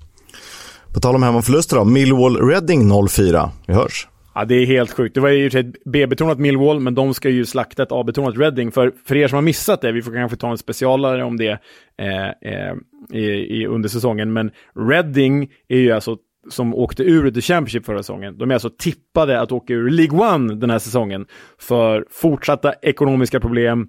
[0.95, 3.49] På tal om hemmaförluster då, Millwall Reading 0-4.
[3.67, 4.09] Vi hörs.
[4.35, 5.15] Ja, det är helt sjukt.
[5.15, 8.73] Det var ju ett B-betonat Millwall, men de ska ju slakta ett A-betonat Reading.
[8.73, 11.59] För, för er som har missat det, vi får kanske ta en specialare om det
[11.99, 12.75] eh, eh,
[13.13, 13.25] i,
[13.61, 14.51] i, under säsongen, men
[14.91, 16.17] Reading är ju alltså
[16.51, 18.39] som åkte ur The Championship förra säsongen.
[18.39, 21.27] De är alltså tippade att åka ur League One den här säsongen
[21.59, 23.89] för fortsatta ekonomiska problem.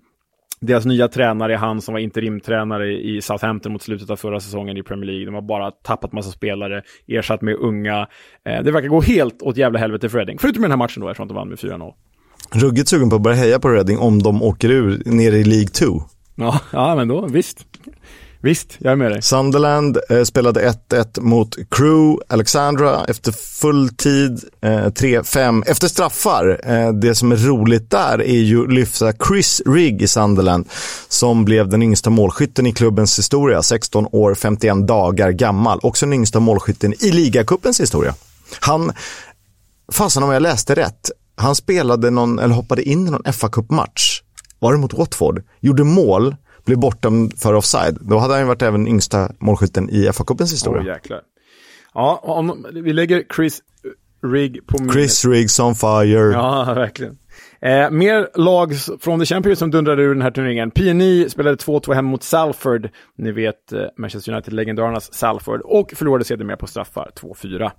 [0.61, 4.77] Deras nya tränare är han som var interimtränare i Southampton mot slutet av förra säsongen
[4.77, 5.25] i Premier League.
[5.25, 8.07] De har bara tappat massa spelare, ersatt med unga.
[8.45, 10.37] Eh, det verkar gå helt åt jävla helvete för Reading.
[10.39, 11.93] Förutom den här matchen då, eftersom de vann med 4-0.
[12.53, 15.67] Ruggigt sugen på att börja heja på Reading om de åker ur nere i League
[15.67, 15.85] 2.
[16.35, 17.65] Ja, ja, men då visst.
[18.41, 19.21] Visst, jag är med dig.
[19.21, 26.59] Sunderland eh, spelade 1-1 mot Crew, Alexandra efter full tid, eh, 3-5 efter straffar.
[26.63, 30.69] Eh, det som är roligt där är ju lyfta Chris Rigg i Sunderland
[31.07, 35.79] som blev den yngsta målskytten i klubbens historia, 16 år 51 dagar gammal.
[35.83, 38.15] Också den yngsta målskytten i ligacupens historia.
[38.59, 38.91] Han,
[39.91, 44.21] fasen om jag läste rätt, han spelade någon, eller hoppade in i någon fa Cup-match,
[44.59, 46.35] var det mot Watford, gjorde mål
[46.67, 47.97] blev bortdömd för offside.
[48.01, 50.81] Då hade han ju varit även yngsta målskytten i FA-cupens historia.
[50.81, 51.21] Åh jäklar.
[51.93, 53.61] Ja, om, vi lägger Chris
[54.23, 54.93] Rigg på minnet.
[54.93, 56.31] Chris Riggs on fire.
[56.31, 57.17] Ja, verkligen.
[57.61, 60.71] Eh, mer lag från The Champions som dundrade ur den här turneringen.
[60.71, 62.89] PNI spelade 2-2 hem mot Salford.
[63.17, 65.61] Ni vet eh, Manchester United-legendarernas Salford.
[65.61, 67.71] Och förlorade sedermera på straffar 2-4.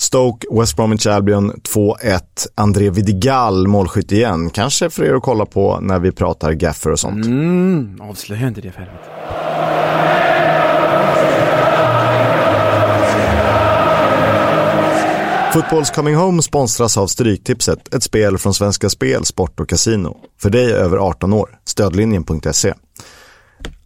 [0.00, 2.20] Stoke, West Bromwich Albion 2-1.
[2.54, 4.50] André Vidigal målskytt igen.
[4.50, 7.26] Kanske för er att kolla på när vi pratar gaffer och sånt.
[7.26, 9.04] Mm, avslöja inte det för helvete.
[15.52, 20.16] Fotbolls Coming Home sponsras av Stryktipset, ett spel från Svenska Spel, Sport och Casino.
[20.40, 22.74] För dig över 18 år, stödlinjen.se.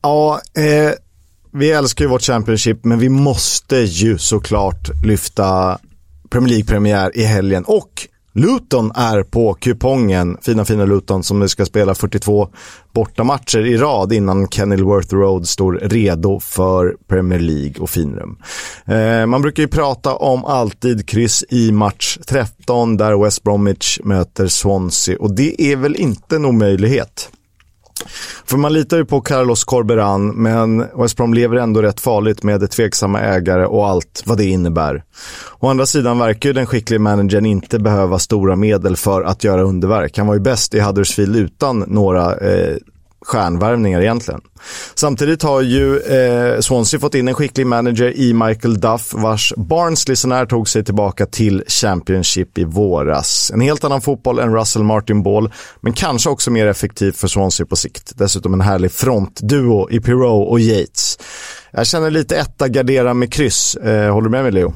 [0.03, 0.93] Ja, eh,
[1.53, 5.79] vi älskar ju vårt Championship, men vi måste ju såklart lyfta
[6.33, 11.67] Premier League-premiär i helgen och Luton är på kupongen, fina fina Luton som nu ska
[11.67, 12.49] spela 42
[12.93, 18.39] bortamatcher i rad innan Kenilworth Road står redo för Premier League och finrum.
[18.85, 24.47] Eh, man brukar ju prata om alltid kryss i match 13 där West Bromwich möter
[24.47, 27.32] Swansea och det är väl inte en omöjlighet.
[28.53, 32.71] För man litar ju på Carlos Corberan, men West Brom lever ändå rätt farligt med
[32.71, 35.05] tveksamma ägare och allt vad det innebär.
[35.59, 39.63] Å andra sidan verkar ju den skickliga managern inte behöva stora medel för att göra
[39.63, 40.19] underverk.
[40.19, 42.77] Han var ju bäst i Huddersfield utan några eh,
[43.23, 44.41] stjärnvärvningar egentligen.
[44.95, 50.17] Samtidigt har ju eh, Swansea fått in en skicklig manager i Michael Duff vars Barnsley
[50.17, 53.51] sånär tog sig tillbaka till Championship i våras.
[53.55, 57.67] En helt annan fotboll än Russell Martin Ball, men kanske också mer effektiv för Swansea
[57.67, 58.13] på sikt.
[58.19, 61.19] Dessutom en härlig frontduo i Pirou och Yates.
[61.71, 63.75] Jag känner lite etta gardera med kryss.
[63.75, 64.75] Eh, håller du med mig Leo?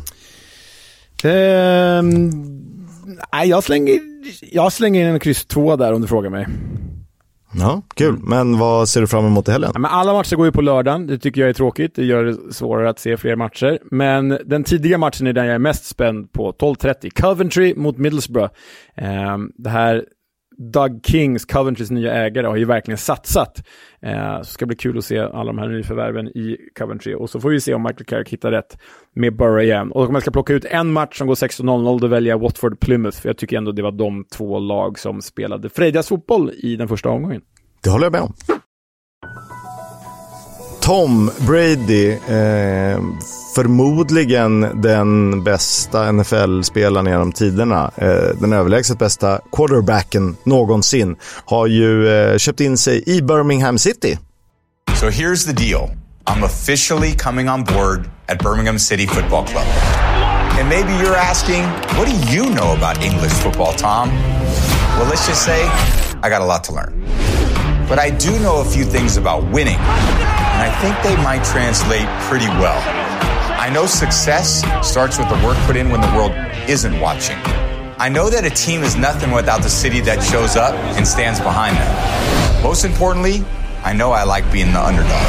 [1.25, 2.31] Um,
[3.33, 4.01] nej, jag slänger,
[4.53, 6.47] jag slänger in en kryss två där om du frågar mig.
[7.53, 8.09] Ja, kul.
[8.09, 8.23] Mm.
[8.29, 9.71] Men vad ser du fram emot i helgen?
[9.75, 11.07] Ja, men alla matcher går ju på lördagen.
[11.07, 11.95] Det tycker jag är tråkigt.
[11.95, 13.79] Det gör det svårare att se fler matcher.
[13.91, 16.53] Men den tidiga matchen är den jag är mest spänd på.
[16.53, 17.21] 12.30.
[17.21, 18.53] Coventry mot Middlesbrough.
[18.95, 20.05] Eh, det här
[20.59, 23.63] Doug Kings, Coventrys nya ägare, har ju verkligen satsat.
[24.03, 27.15] Eh, så ska det bli kul att se alla de här nyförvärven i Coventry.
[27.15, 28.79] Och så får vi se om Michael Carrick hittar rätt
[29.15, 29.93] med Borough igen.
[29.93, 33.21] Och om jag ska plocka ut en match som går 16.00, då väljer jag Watford-Plymouth.
[33.21, 36.89] För jag tycker ändå det var de två lag som spelade frejdigast fotboll i den
[36.89, 37.43] första omgången.
[37.83, 38.33] Det håller jag med om.
[40.87, 43.01] Tom Brady, eh,
[43.55, 52.39] förmodligen den bästa NFL-spelaren genom tiderna, eh, den överlägset bästa quarterbacken någonsin, har ju eh,
[52.39, 54.19] köpt in sig i Birmingham City.
[55.01, 55.91] So here's the deal.
[56.31, 59.67] I'm officially coming on board at Birmingham City Football Club.
[60.61, 61.63] And maybe you're asking,
[61.99, 64.09] what do you know about English football, Tom?
[64.99, 65.69] Well, let's just say
[66.23, 66.93] I got a lot to learn.
[67.89, 69.79] But I do know a few things about winning,
[70.57, 72.81] and I think they might translate pretty well.
[73.61, 76.33] I know success starts with the work put in when the world
[76.67, 77.37] isn't watching.
[78.01, 81.41] I know that a team is nothing without the city that shows up and stands
[81.41, 81.93] behind them.
[82.63, 83.45] Most importantly,
[83.85, 85.29] I know I like being the underdog.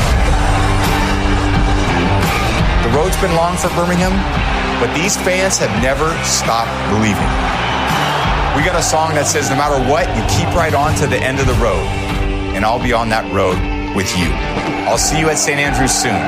[2.88, 4.16] The road's been long for Birmingham,
[4.80, 7.28] but these fans have never stopped believing.
[8.56, 11.20] We got a song that says, no matter what, you keep right on to the
[11.20, 11.84] end of the road
[12.56, 13.60] and I'll be on that road
[13.98, 14.30] with you.
[14.88, 15.60] I'll see you at St.
[15.60, 16.22] Andrews soon.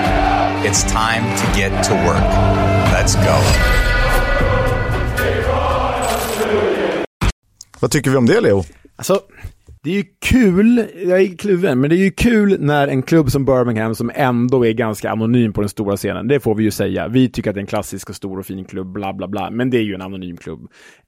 [0.68, 2.28] It's time to get to work.
[2.94, 3.36] Let's go.
[7.80, 8.64] Vad tycker vi om det, Leo?
[8.96, 9.22] Alltså,
[9.84, 13.32] det är ju kul, jag är kluven, men det är ju kul när en klubb
[13.32, 16.72] som Birmingham som ändå är ganska anonym på den stora scenen, det får vi ju
[16.72, 17.08] säga.
[17.08, 19.52] Vi tycker att det är en klassisk och stor och fin klubb, bla bla bla,
[19.52, 20.60] men det är ju en anonym klubb.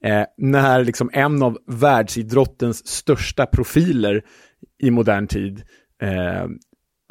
[0.04, 4.22] Eh, när liksom en av världsidrottens största profiler
[4.82, 5.62] i modern tid
[6.02, 6.46] eh,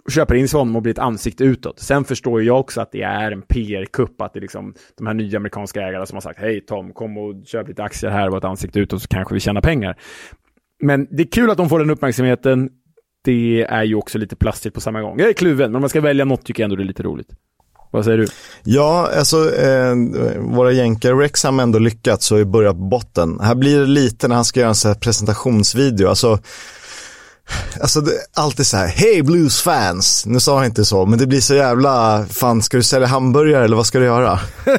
[0.09, 1.79] köper in sig honom och blir ett ansikte utåt.
[1.79, 5.13] Sen förstår jag också att det är en PR-kupp, att det är liksom de här
[5.13, 8.37] nya amerikanska ägarna som har sagt hej Tom, kom och köp lite aktier här och
[8.37, 9.97] ett ansikte utåt så kanske vi tjänar pengar.
[10.83, 12.69] Men det är kul att de får den uppmärksamheten.
[13.23, 15.19] Det är ju också lite plastigt på samma gång.
[15.19, 17.03] Jag är kluven, men om man ska välja något tycker jag ändå det är lite
[17.03, 17.27] roligt.
[17.91, 18.27] Vad säger du?
[18.63, 19.95] Ja, alltså eh,
[20.39, 23.39] våra jänkar Rexham ändå lyckats och börjat på botten.
[23.39, 26.07] Här blir det lite när han ska göra en sån här presentationsvideo.
[26.07, 26.39] Alltså
[27.81, 30.25] Alltså det, alltid så här, hej blues fans.
[30.25, 33.63] Nu sa han inte så, men det blir så jävla, fan ska du sälja hamburgare
[33.63, 34.39] eller vad ska du göra?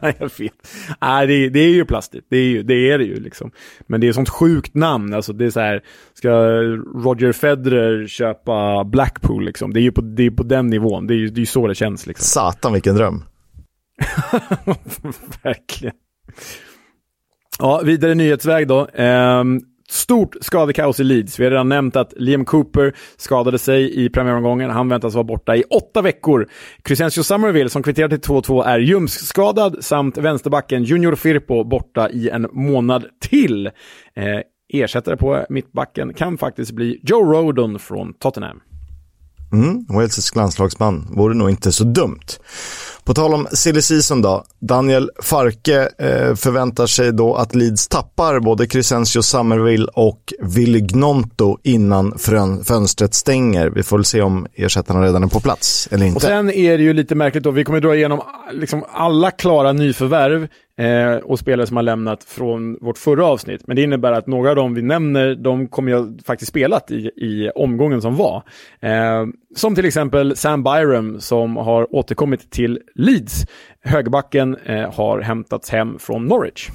[0.00, 0.52] jag vet.
[1.00, 3.50] Nej, det, det, är ju plastigt, det är, ju, det är det ju liksom.
[3.86, 5.82] Men det är ett sånt sjukt namn, alltså det är så här,
[6.14, 6.30] ska
[7.04, 9.72] Roger Federer köpa Blackpool liksom?
[9.72, 11.66] Det är ju på, det är på den nivån, det är ju det är så
[11.66, 12.24] det känns liksom.
[12.24, 13.24] Satan vilken dröm.
[15.42, 15.94] Verkligen.
[17.58, 18.86] Ja, vidare nyhetsväg då.
[18.86, 19.60] Um,
[19.90, 21.40] stort skadekaos i Leeds.
[21.40, 24.70] Vi har redan nämnt att Liam Cooper skadade sig i premiäromgången.
[24.70, 26.48] Han väntas vara borta i åtta veckor.
[26.82, 32.48] Crescencio Summerville, som kvitterade till 2-2, är ljumskskadad samt vänsterbacken Junior Firpo borta i en
[32.52, 33.66] månad till.
[33.66, 34.40] Eh,
[34.72, 38.60] ersättare på mittbacken kan faktiskt bli Joe Rodon från Tottenham.
[39.52, 42.38] Mm, Walesisk landslagsman vore nog inte så dumt.
[43.04, 44.44] På tal om silly season då.
[44.60, 51.58] Daniel Farke eh, förväntar sig då att Leeds tappar både Crescencio Summerville och Willy Gnonto
[51.62, 52.18] innan
[52.64, 53.70] fönstret stänger.
[53.70, 56.16] Vi får väl se om ersättarna redan är på plats eller inte.
[56.16, 58.22] Och sen är det ju lite märkligt då, vi kommer dra igenom
[58.52, 63.66] liksom alla klara nyförvärv eh, och spelare som har lämnat från vårt förra avsnitt.
[63.66, 67.10] Men det innebär att några av dem vi nämner, de kommer jag faktiskt spelat i,
[67.16, 68.42] i omgången som var.
[68.80, 73.46] Eh, som till exempel Sam Byram som har återkommit till Leeds.
[73.84, 76.70] Högerbacken eh, har hämtats hem från Norwich.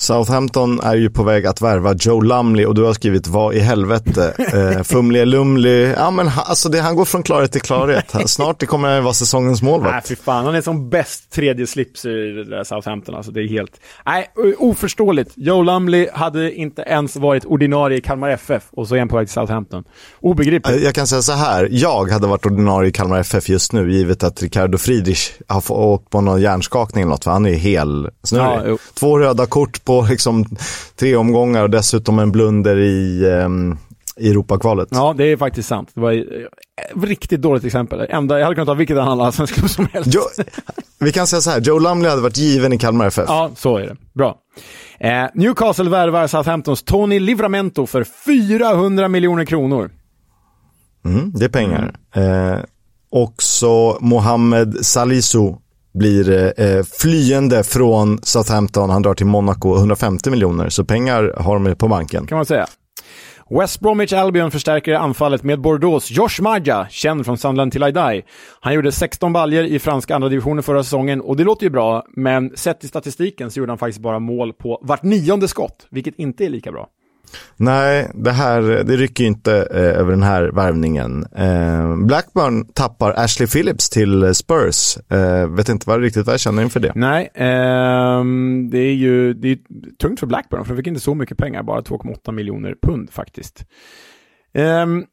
[0.00, 3.58] Southampton är ju på väg att värva Joe Lumley och du har skrivit vad i
[3.58, 4.34] helvete.
[4.50, 8.14] Eh, Fumle Lumley, ja men alltså det, han går från klarhet till klarhet.
[8.26, 9.92] Snart det kommer han vara säsongens målvakt.
[9.92, 13.14] Nej, fy fan, han är som bäst tredje slips i det där Southampton.
[13.14, 13.70] Alltså det är helt,
[14.06, 15.32] nej, oförståeligt.
[15.36, 19.16] Joe Lumley hade inte ens varit ordinarie i Kalmar FF och så är han på
[19.16, 19.84] väg till Southampton.
[20.20, 20.76] Obegripligt.
[20.76, 23.92] Eh, jag kan säga så här, jag hade varit ordinarie i Kalmar FF just nu,
[23.92, 28.08] givet att Ricardo Friedrich har åkt på någon hjärnskakning eller något, för han är hel
[28.22, 28.72] snurrig.
[28.72, 30.44] Ja, Två röda kort på liksom
[30.96, 33.78] tre omgångar och dessutom en blunder i um,
[34.16, 34.88] Europakvalet.
[34.90, 35.90] Ja, det är faktiskt sant.
[35.94, 36.26] Det var ett
[36.94, 38.06] eh, riktigt dåligt exempel.
[38.08, 40.10] Enda, jag hade kunnat ta vilket annan allsvensk klubb som helst.
[40.14, 40.20] Jo,
[40.98, 43.24] vi kan säga så här, Joe Lumley hade varit given i Kalmar FF.
[43.28, 43.96] Ja, så är det.
[44.14, 44.36] Bra.
[45.00, 49.90] Eh, Newcastle värvar Southamptons Tony Livramento för 400 miljoner kronor.
[51.04, 51.94] Mm, det är pengar.
[52.14, 52.52] Mm.
[52.52, 52.58] Eh,
[53.10, 55.54] också Mohamed Salisu
[55.92, 58.90] blir eh, eh, flyende från Southampton.
[58.90, 62.26] Han drar till Monaco 150 miljoner, så pengar har de på banken.
[62.26, 62.66] Kan man säga.
[63.50, 68.22] West Bromwich Albion förstärker anfallet med Bordeaux Josh Maja, känd från Sunderland till I Die.
[68.60, 72.04] Han gjorde 16 baljer i franska andra divisionen förra säsongen och det låter ju bra,
[72.16, 76.18] men sett i statistiken så gjorde han faktiskt bara mål på vart nionde skott, vilket
[76.18, 76.88] inte är lika bra.
[77.56, 81.26] Nej, det här det rycker inte eh, över den här värvningen.
[81.36, 84.98] Eh, Blackburn tappar Ashley Phillips till Spurs.
[85.10, 86.92] Eh, vet inte vad riktigt vad jag känner inför det.
[86.94, 89.58] Nej, ehm, det är ju det är
[89.98, 93.64] tungt för Blackburn, för de fick inte så mycket pengar, bara 2,8 miljoner pund faktiskt.
[94.54, 95.04] Ehm,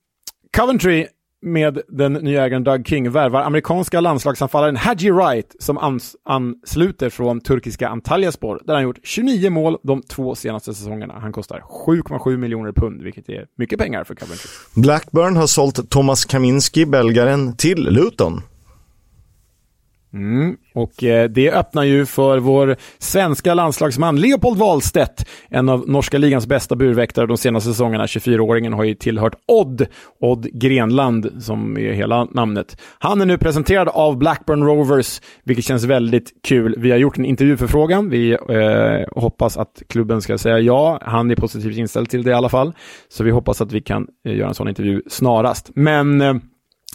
[0.58, 1.06] Coventry
[1.42, 7.42] med den nya ägaren Doug King värvar amerikanska landslagsanfallaren Haji Wright som ans ansluter från
[7.42, 11.20] turkiska Antalyaspor där han gjort 29 mål de två senaste säsongerna.
[11.20, 14.50] Han kostar 7,7 miljoner pund, vilket är mycket pengar för Coventry.
[14.76, 18.42] Blackburn har sålt Thomas Kaminski, belgaren, till Luton.
[20.18, 26.18] Mm, och eh, det öppnar ju för vår svenska landslagsman Leopold Wahlstedt, en av norska
[26.18, 28.06] ligans bästa burväktare de senaste säsongerna.
[28.06, 29.86] 24-åringen har ju tillhört Odd,
[30.20, 32.82] Odd Grenland som är hela namnet.
[33.00, 36.76] Han är nu presenterad av Blackburn Rovers, vilket känns väldigt kul.
[36.78, 38.10] Vi har gjort en intervjuförfrågan.
[38.10, 41.00] Vi eh, hoppas att klubben ska säga ja.
[41.02, 42.74] Han är positivt inställd till det i alla fall.
[43.10, 45.72] Så vi hoppas att vi kan eh, göra en sån intervju snarast.
[45.76, 46.34] Men eh,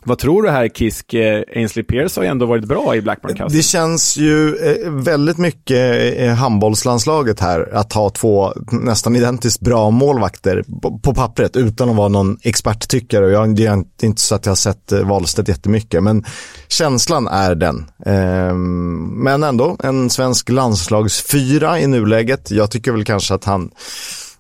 [0.05, 1.15] vad tror du här Kisk?
[1.15, 3.59] Eh, Ainsley Pierce har ju ändå varit bra i Blackburn Castle.
[3.59, 9.91] Det känns ju eh, väldigt mycket eh, handbollslandslaget här att ha två nästan identiskt bra
[9.91, 10.65] målvakter
[11.03, 13.31] på pappret utan att vara någon experttyckare.
[13.31, 16.25] Jag, det är inte så att jag har sett Wahlstedt jättemycket men
[16.69, 17.91] känslan är den.
[18.07, 22.51] Ehm, men ändå en svensk landslagsfyra i nuläget.
[22.51, 23.71] Jag tycker väl kanske att han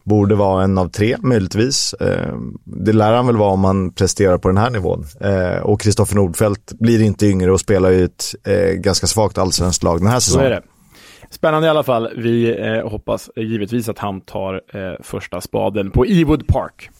[0.05, 1.95] borde vara en av tre möjligtvis.
[1.95, 2.35] Eh,
[2.65, 5.05] det lär han väl vara om man presterar på den här nivån.
[5.21, 9.83] Eh, och Kristoffer Nordfeldt blir inte yngre och spelar ju ett eh, ganska svagt allsvenskt
[9.83, 10.47] lag den här säsongen.
[10.47, 10.63] Så är det.
[11.31, 12.09] Spännande i alla fall.
[12.17, 14.61] Vi hoppas givetvis att han tar
[15.03, 16.91] första spaden på Ewood Park.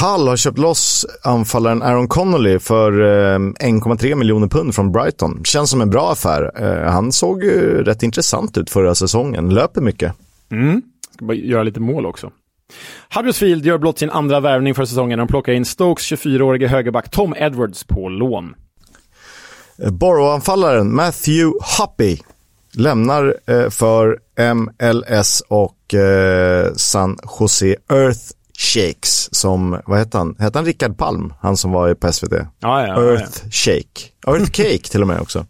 [0.00, 5.44] Hull har köpt loss anfallaren Aaron Connolly för 1,3 miljoner pund från Brighton.
[5.44, 6.52] Känns som en bra affär.
[6.88, 7.44] Han såg
[7.86, 10.14] rätt intressant ut förra säsongen, löper mycket.
[10.50, 10.82] Mm.
[11.34, 12.30] Göra lite mål också.
[13.14, 15.18] Huddersfield gör blott sin andra värvning för säsongen.
[15.18, 18.54] De plockar in Stokes 24-årige högerback Tom Edwards på lån.
[19.90, 22.16] Borough-anfallaren Matthew Hoppy
[22.72, 24.18] lämnar eh, för
[24.54, 28.20] MLS och eh, San Jose Earth
[28.58, 30.36] Shakes som, vad heter han?
[30.38, 31.32] Hette han Rickard Palm?
[31.40, 32.32] Han som var på SVT?
[32.32, 33.50] Ja, ja, Earth ja.
[33.50, 34.00] Shake.
[34.26, 35.46] Earth Cake till och med också.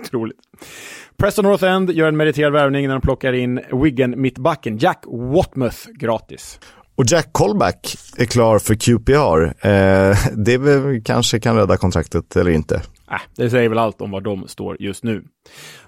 [0.00, 0.36] Otroligt.
[1.22, 6.60] Preston North End gör en meriterad värvning när de plockar in Wigan-mittbacken Jack Watmouth gratis.
[6.96, 9.66] Och Jack Colback är klar för QPR.
[9.66, 12.74] Eh, det kanske kan rädda kontraktet eller inte.
[13.10, 15.24] Äh, det säger väl allt om var de står just nu.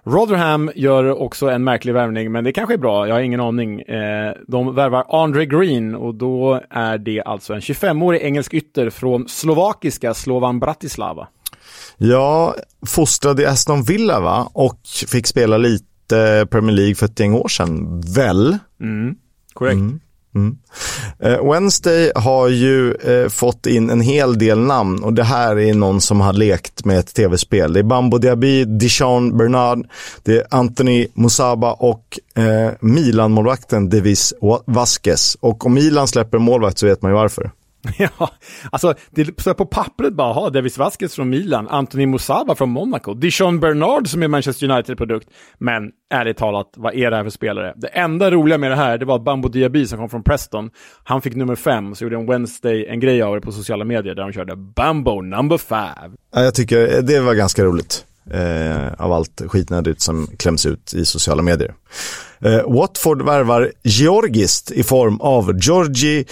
[0.04, 3.08] Rotherham gör också en märklig värvning, men det kanske är bra.
[3.08, 3.80] Jag har ingen aning.
[3.80, 9.28] Eh, de värvar Andre Green och då är det alltså en 25-årig engelsk ytter från
[9.28, 11.28] slovakiska Slovan Bratislava.
[12.03, 12.55] Ja,
[12.86, 14.51] fostrad i Aston Villa va?
[14.53, 18.59] Och fick spela lite Premier League för ett gäng år sedan, väl?
[18.80, 19.14] Mm,
[19.55, 19.74] korrekt.
[19.74, 20.01] Mm.
[20.34, 20.57] Mm.
[21.18, 25.74] Eh, Wednesday har ju eh, fått in en hel del namn och det här är
[25.74, 27.72] någon som har lekt med ett tv-spel.
[27.72, 29.86] Det är Bambo Diaby, Dijon Bernard,
[30.22, 34.34] det är Anthony Musaba och eh, Milan-målvakten Devis
[34.66, 35.36] Vasquez.
[35.40, 37.51] Och om Milan släpper målvakt så vet man ju varför.
[37.98, 38.30] Ja,
[38.72, 43.14] alltså det är på pappret bara, ha Davis Vasquez från Milan, Anthony Musaba från Monaco,
[43.14, 45.28] Dijon Bernard som är Manchester United-produkt.
[45.58, 47.74] Men ärligt talat, vad är det här för spelare?
[47.76, 50.70] Det enda roliga med det här, det var att Bambo Diaby som kom från Preston,
[51.04, 54.14] han fick nummer fem, så gjorde en Wednesday en grej av det på sociala medier
[54.14, 56.16] där de körde Bambo number five.
[56.34, 58.06] Ja, jag tycker det var ganska roligt.
[58.30, 61.74] Eh, av allt skitnödigt som kläms ut i sociala medier.
[62.40, 66.24] Eh, Watford värvar Georgist i form av Georgi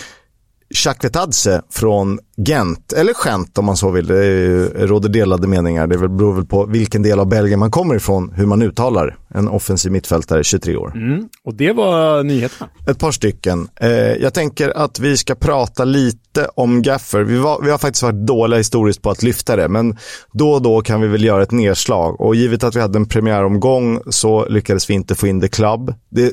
[0.74, 4.06] Chakvetadze från Gent, eller Gent om man så vill.
[4.06, 5.86] Det råder delade meningar.
[5.86, 9.48] Det beror väl på vilken del av Belgien man kommer ifrån, hur man uttalar en
[9.48, 10.92] offensiv mittfältare, 23 år.
[10.96, 12.70] Mm, och det var nyheterna.
[12.88, 13.68] Ett par stycken.
[13.80, 17.22] Eh, jag tänker att vi ska prata lite om Gaffer.
[17.22, 19.96] Vi, var, vi har faktiskt varit dåliga historiskt på att lyfta det, men
[20.32, 22.20] då och då kan vi väl göra ett nedslag.
[22.20, 25.94] Och givet att vi hade en premiäromgång så lyckades vi inte få in The Club.
[26.10, 26.32] Det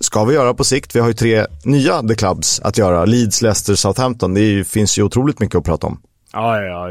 [0.00, 0.96] ska vi göra på sikt.
[0.96, 3.04] Vi har ju tre nya The Clubs att göra.
[3.04, 4.34] Leeds, Leicester, Southampton.
[4.34, 6.00] Det ju, finns ju otroligt mycket att prata om.
[6.32, 6.88] Ja, ja,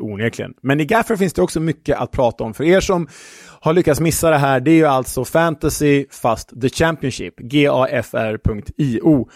[0.00, 0.54] onekligen.
[0.62, 2.54] Men i Gaffer finns det också mycket att prata om.
[2.54, 3.08] För er som
[3.60, 7.34] har lyckats missa det här, det är ju alltså Fantasy fast The Championship.
[7.38, 9.28] GAFR.io.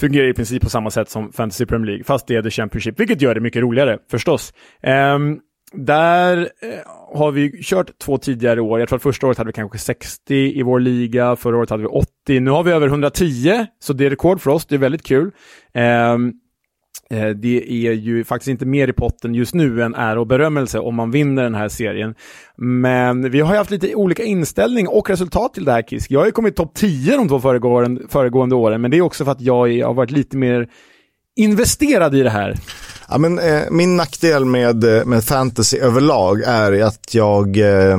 [0.00, 3.00] Fungerar i princip på samma sätt som Fantasy Premier League, fast det är The Championship,
[3.00, 4.52] vilket gör det mycket roligare förstås.
[4.82, 5.40] Um,
[5.76, 8.80] där eh, har vi kört två tidigare år.
[8.80, 11.82] Jag tror att första året hade vi kanske 60 i vår liga, förra året hade
[11.82, 12.40] vi 80.
[12.40, 14.66] Nu har vi över 110, så det är rekord för oss.
[14.66, 15.30] Det är väldigt kul.
[15.74, 16.32] Ehm,
[17.10, 20.78] eh, det är ju faktiskt inte mer i potten just nu än ära och berömmelse
[20.78, 22.14] om man vinner den här serien.
[22.56, 26.10] Men vi har ju haft lite olika inställning och resultat till det här Kisk.
[26.10, 29.24] Jag har ju kommit topp 10 de två föregående, föregående åren, men det är också
[29.24, 30.68] för att jag har varit lite mer
[31.36, 32.58] investerad i det här.
[33.08, 37.96] Ja, men, eh, min nackdel med, eh, med fantasy överlag är att jag eh,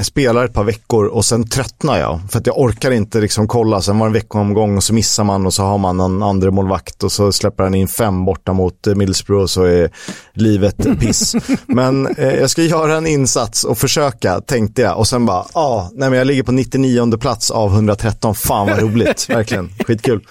[0.00, 2.20] spelar ett par veckor och sen tröttnar jag.
[2.30, 5.24] För att jag orkar inte liksom kolla, sen var det en veckomgång och så missar
[5.24, 8.52] man och så har man någon andra målvakt och så släpper han in fem borta
[8.52, 9.90] mot eh, Middlesbrough och så är
[10.32, 11.36] livet piss.
[11.66, 14.98] men eh, jag ska göra en insats och försöka, tänkte jag.
[14.98, 18.66] Och sen bara, ja, ah, nej men jag ligger på 99 plats av 113, fan
[18.66, 20.26] vad roligt, verkligen, skitkul.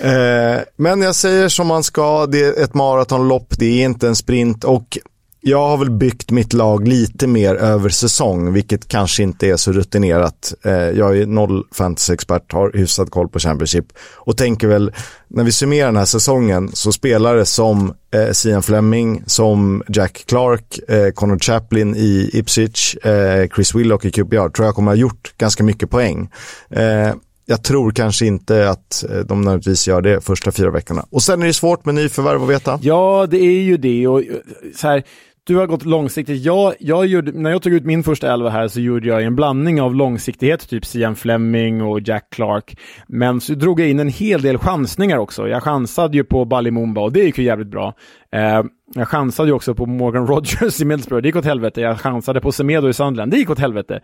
[0.00, 4.16] Eh, men jag säger som man ska, det är ett maratonlopp, det är inte en
[4.16, 4.98] sprint och
[5.48, 9.72] jag har väl byggt mitt lag lite mer över säsong, vilket kanske inte är så
[9.72, 10.54] rutinerat.
[10.64, 13.84] Eh, jag är noll fantasy-expert, har hyfsat koll på Championship
[14.14, 14.92] och tänker väl,
[15.28, 20.78] när vi summerar den här säsongen, så spelare som eh, Sian Fleming, som Jack Clark,
[20.88, 25.34] eh, Connor Chaplin i Ipswich, eh, Chris Willock i QPR, tror jag kommer ha gjort
[25.38, 26.30] ganska mycket poäng.
[26.70, 27.14] Eh,
[27.46, 31.06] jag tror kanske inte att eh, de nödvändigtvis gör det första fyra veckorna.
[31.10, 32.78] Och sen är det svårt med nyförvärv att veta.
[32.82, 34.06] Ja, det är ju det.
[34.06, 34.26] Och eh,
[34.74, 35.02] så här,
[35.46, 36.44] du har gått långsiktigt.
[36.44, 39.36] Jag, jag gjorde, när jag tog ut min första elva här så gjorde jag en
[39.36, 42.78] blandning av långsiktighet, typ Sian Fleming och Jack Clark.
[43.08, 45.48] Men så drog jag in en hel del chansningar också.
[45.48, 47.94] Jag chansade ju på Balimumba och det gick ju jävligt bra.
[48.32, 48.62] Eh,
[48.94, 51.80] jag chansade ju också på Morgan Rogers i Middlesbrough, det gick åt helvete.
[51.80, 54.00] Jag chansade på Semedo i Sunderland, det gick åt helvete.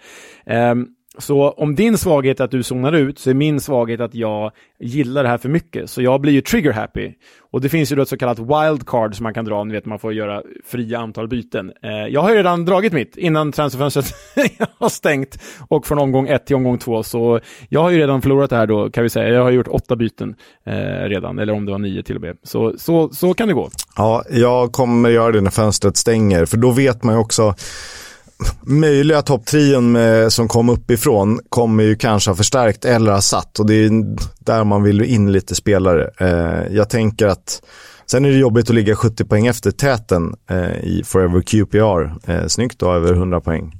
[0.46, 0.74] Eh,
[1.18, 4.52] så om din svaghet är att du zonar ut så är min svaghet att jag
[4.80, 5.90] gillar det här för mycket.
[5.90, 7.12] Så jag blir ju trigger happy.
[7.50, 9.86] Och det finns ju då ett så kallat wildcard som man kan dra, ni vet
[9.86, 11.72] man får göra fria antal byten.
[11.82, 14.14] Eh, jag har ju redan dragit mitt innan transferfönstret
[14.78, 15.38] har stängt
[15.68, 17.02] och från omgång ett till omgång två.
[17.02, 19.28] Så jag har ju redan förlorat det här då kan vi säga.
[19.28, 20.34] Jag har gjort åtta byten
[20.66, 20.74] eh,
[21.08, 22.36] redan, eller om det var nio till och med.
[22.42, 23.70] Så, så, så kan det gå.
[23.96, 27.54] Ja, jag kommer göra det när fönstret stänger, för då vet man ju också
[28.62, 33.74] möjliga topptrion som kom uppifrån kommer ju kanske ha förstärkt eller ha satt och det
[33.74, 33.90] är
[34.38, 36.10] där man vill in lite spelare.
[36.18, 37.62] Eh, jag tänker att
[38.06, 42.30] sen är det jobbigt att ligga 70 poäng efter täten eh, i Forever QPR.
[42.30, 43.78] Eh, snyggt då, över 100 poäng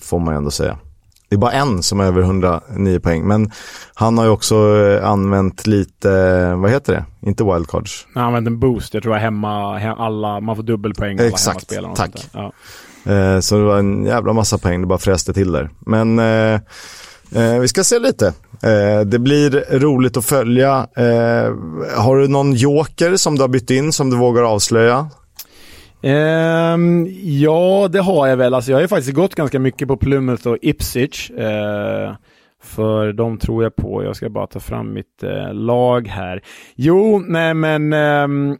[0.00, 0.78] får man ändå säga.
[1.28, 3.50] Det är bara en som är över 109 poäng, men
[3.94, 4.56] han har ju också
[5.02, 6.08] använt lite,
[6.54, 7.28] vad heter det?
[7.28, 8.06] Inte wildcards.
[8.14, 11.72] Han har använt en boost, jag tror jag hemma, alla, man får dubbelpoäng alla Exakt,
[11.94, 12.30] tack.
[12.32, 12.52] Ja.
[13.04, 15.70] Eh, så det var en jävla massa poäng, det bara fräste till där.
[15.86, 16.54] Men eh,
[17.34, 18.26] eh, vi ska se lite.
[18.62, 20.86] Eh, det blir roligt att följa.
[20.96, 21.54] Eh,
[21.96, 25.08] har du någon joker som du har bytt in som du vågar avslöja?
[26.04, 28.54] Um, ja, det har jag väl.
[28.54, 31.30] Alltså, jag har ju faktiskt gått ganska mycket på Plymouth och Ipswich.
[31.30, 32.14] Uh,
[32.62, 34.04] för de tror jag på.
[34.04, 36.42] Jag ska bara ta fram mitt uh, lag här.
[36.76, 38.58] Jo, nej men um,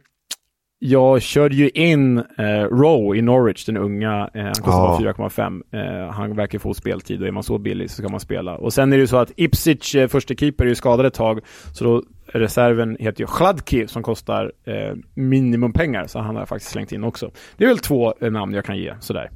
[0.85, 4.29] jag körde ju in eh, Rowe i Norwich, den unga.
[4.33, 5.13] Eh, han kostar ja.
[5.17, 5.61] 4,5.
[5.71, 8.57] Eh, han verkar få speltid och är man så billig så ska man spela.
[8.57, 11.13] Och sen är det ju så att Ipswich, eh, första keeper, är ju skadad ett
[11.13, 11.39] tag.
[11.73, 16.07] Så då reserven heter ju Chladki som kostar eh, minimumpengar.
[16.07, 17.31] Så han har jag faktiskt slängt in också.
[17.57, 19.29] Det är väl två eh, namn jag kan ge sådär.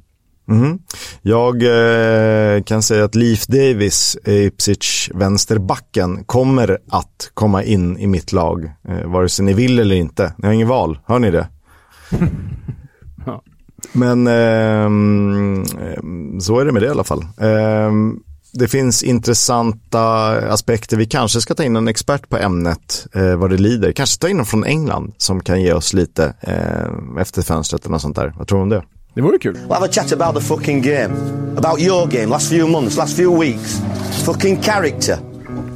[0.48, 0.78] Mm.
[1.22, 8.32] Jag eh, kan säga att Leif Davis, Ipswich vänsterbacken, kommer att komma in i mitt
[8.32, 8.72] lag.
[8.88, 10.32] Eh, vare sig ni vill eller inte.
[10.38, 11.48] Ni har ingen val, hör ni det?
[13.26, 13.42] ja.
[13.92, 14.88] Men eh,
[16.40, 17.22] så är det med det i alla fall.
[17.40, 17.92] Eh,
[18.52, 20.96] det finns intressanta aspekter.
[20.96, 23.92] Vi kanske ska ta in en expert på ämnet eh, vad det lider.
[23.92, 28.00] Kanske ta in någon från England som kan ge oss lite eh, efter fönstret och
[28.00, 28.34] sånt där.
[28.38, 28.82] Vad tror du om det?
[29.18, 29.54] Det vore kul.
[29.54, 31.14] We'll have a chat about the fucking game.
[31.56, 33.82] About your game, last few months, last few weeks.
[34.26, 35.16] Fucking character.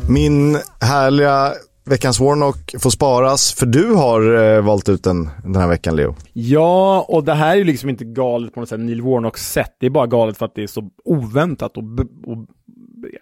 [0.09, 1.53] Min härliga
[1.85, 6.15] Veckans Warnock får sparas, för du har eh, valt ut den den här veckan, Leo.
[6.33, 9.77] Ja, och det här är ju liksom inte galet på något sätt, Neil Warnocks sätt.
[9.81, 11.83] Det är bara galet för att det är så oväntat och,
[12.27, 12.47] och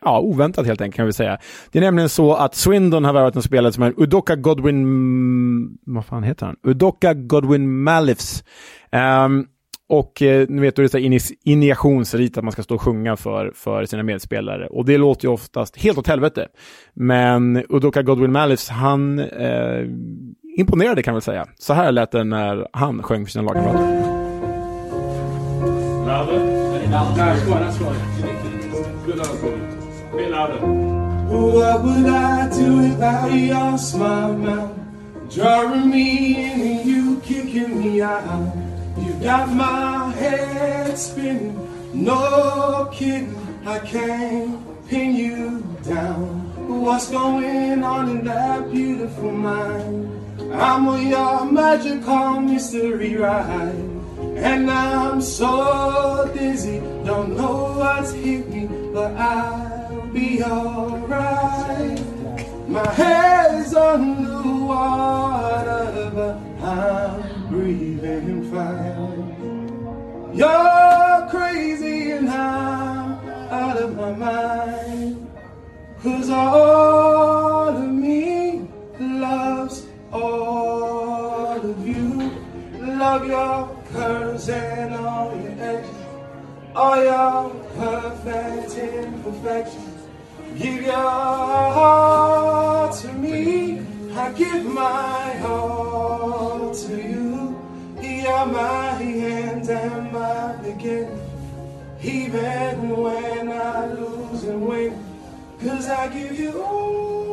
[0.00, 1.38] ja, oväntat helt enkelt kan vi säga.
[1.72, 5.78] Det är nämligen så att Swindon har varit en spelare som är Udoka Godwin...
[5.86, 6.56] Vad fan heter han?
[6.66, 8.44] Udoka Godwin Malifs.
[8.92, 9.46] Um,
[9.90, 13.52] och eh, ni vet, är det så injektionsrit att man ska stå och sjunga för,
[13.54, 14.66] för sina medspelare.
[14.66, 16.48] Och det låter ju oftast helt åt helvete.
[16.94, 19.86] Men Udoka Godwin Malice, han eh,
[20.56, 21.46] imponerade kan man väl säga.
[21.58, 24.10] Så här lät det när han sjöng för sina lagkamrater.
[31.30, 34.68] What would I do without your smile now?
[35.34, 38.69] Drawing me in and you kicking me out
[39.22, 41.56] got my head spinning,
[41.92, 46.40] no kidding, I can't pin you down.
[46.82, 50.08] What's going on in that beautiful mind?
[50.52, 53.74] I'm on your magical mystery ride.
[54.36, 62.00] And I'm so dizzy, don't know what's hit me, but I'll be alright.
[62.68, 64.40] My head's on the
[66.14, 70.32] but I'm breathing fine.
[70.32, 75.26] You're crazy and I'm out of my mind.
[76.00, 78.68] Cause all of me
[79.00, 82.30] loves all of you.
[82.78, 85.90] Love your curves and all your edges.
[86.76, 90.00] All your perfect imperfections.
[90.56, 90.94] Give your
[91.76, 93.80] heart to me.
[94.14, 97.29] I give my all to you.
[98.22, 101.20] You're my end and my beginning.
[102.02, 104.92] Even when I lose and win.
[105.62, 107.30] Cause I give you all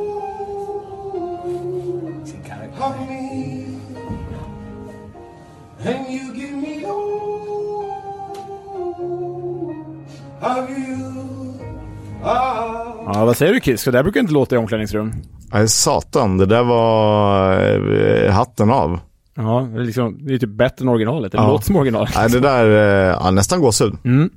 [2.80, 3.66] of me.
[5.84, 8.28] And you give me all
[10.42, 11.18] of you.
[12.24, 13.84] Ja, vad säger du Kiss?
[13.84, 15.14] Det där brukar inte låta i omklädningsrum.
[15.54, 16.38] Nej, satan.
[16.38, 17.52] Det där var
[18.26, 19.00] eh, hatten av.
[19.38, 21.32] Ja, det är, liksom, det är typ bättre än originalet.
[21.32, 21.48] Det ja.
[21.48, 22.12] låter som originalet.
[22.16, 23.98] Nej, det där, eh, ja, nästan gåshud.
[24.04, 24.30] Mm.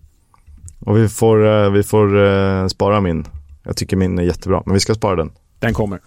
[0.80, 3.24] Och vi får, eh, vi får spara min.
[3.62, 5.30] Jag tycker min är jättebra, men vi ska spara den.
[5.58, 6.00] Den kommer.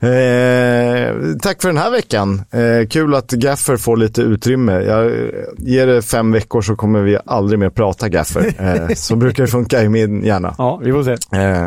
[0.00, 2.42] Eh, tack för den här veckan.
[2.50, 4.72] Eh, kul att Gaffer får lite utrymme.
[4.72, 5.12] Jag
[5.56, 8.54] ger det fem veckor så kommer vi aldrig mer prata Gaffer.
[8.58, 10.54] Eh, så brukar det funka i min hjärna.
[10.58, 11.38] Ja, vi får se.
[11.38, 11.66] Eh,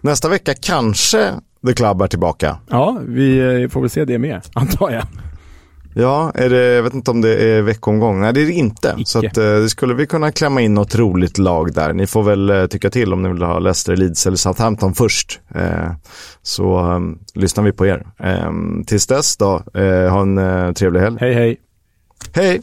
[0.00, 1.30] nästa vecka kanske
[1.66, 2.58] The Club är tillbaka.
[2.68, 5.04] Ja, vi eh, får väl se det med, antar jag.
[5.94, 8.20] Ja, är det, jag vet inte om det är veckomgång.
[8.20, 8.94] Nej, det är det inte.
[8.98, 9.10] Icke.
[9.10, 11.92] Så att, eh, skulle vi kunna klämma in något roligt lag där.
[11.92, 15.40] Ni får väl eh, tycka till om ni vill ha Leicester, Leeds eller Southampton först.
[15.54, 15.92] Eh,
[16.42, 18.06] så um, lyssnar vi på er.
[18.18, 18.52] Eh,
[18.86, 19.62] tills dess då,
[20.10, 21.16] ha en trevlig helg.
[21.20, 21.56] Hej, hej.
[22.32, 22.60] Hej.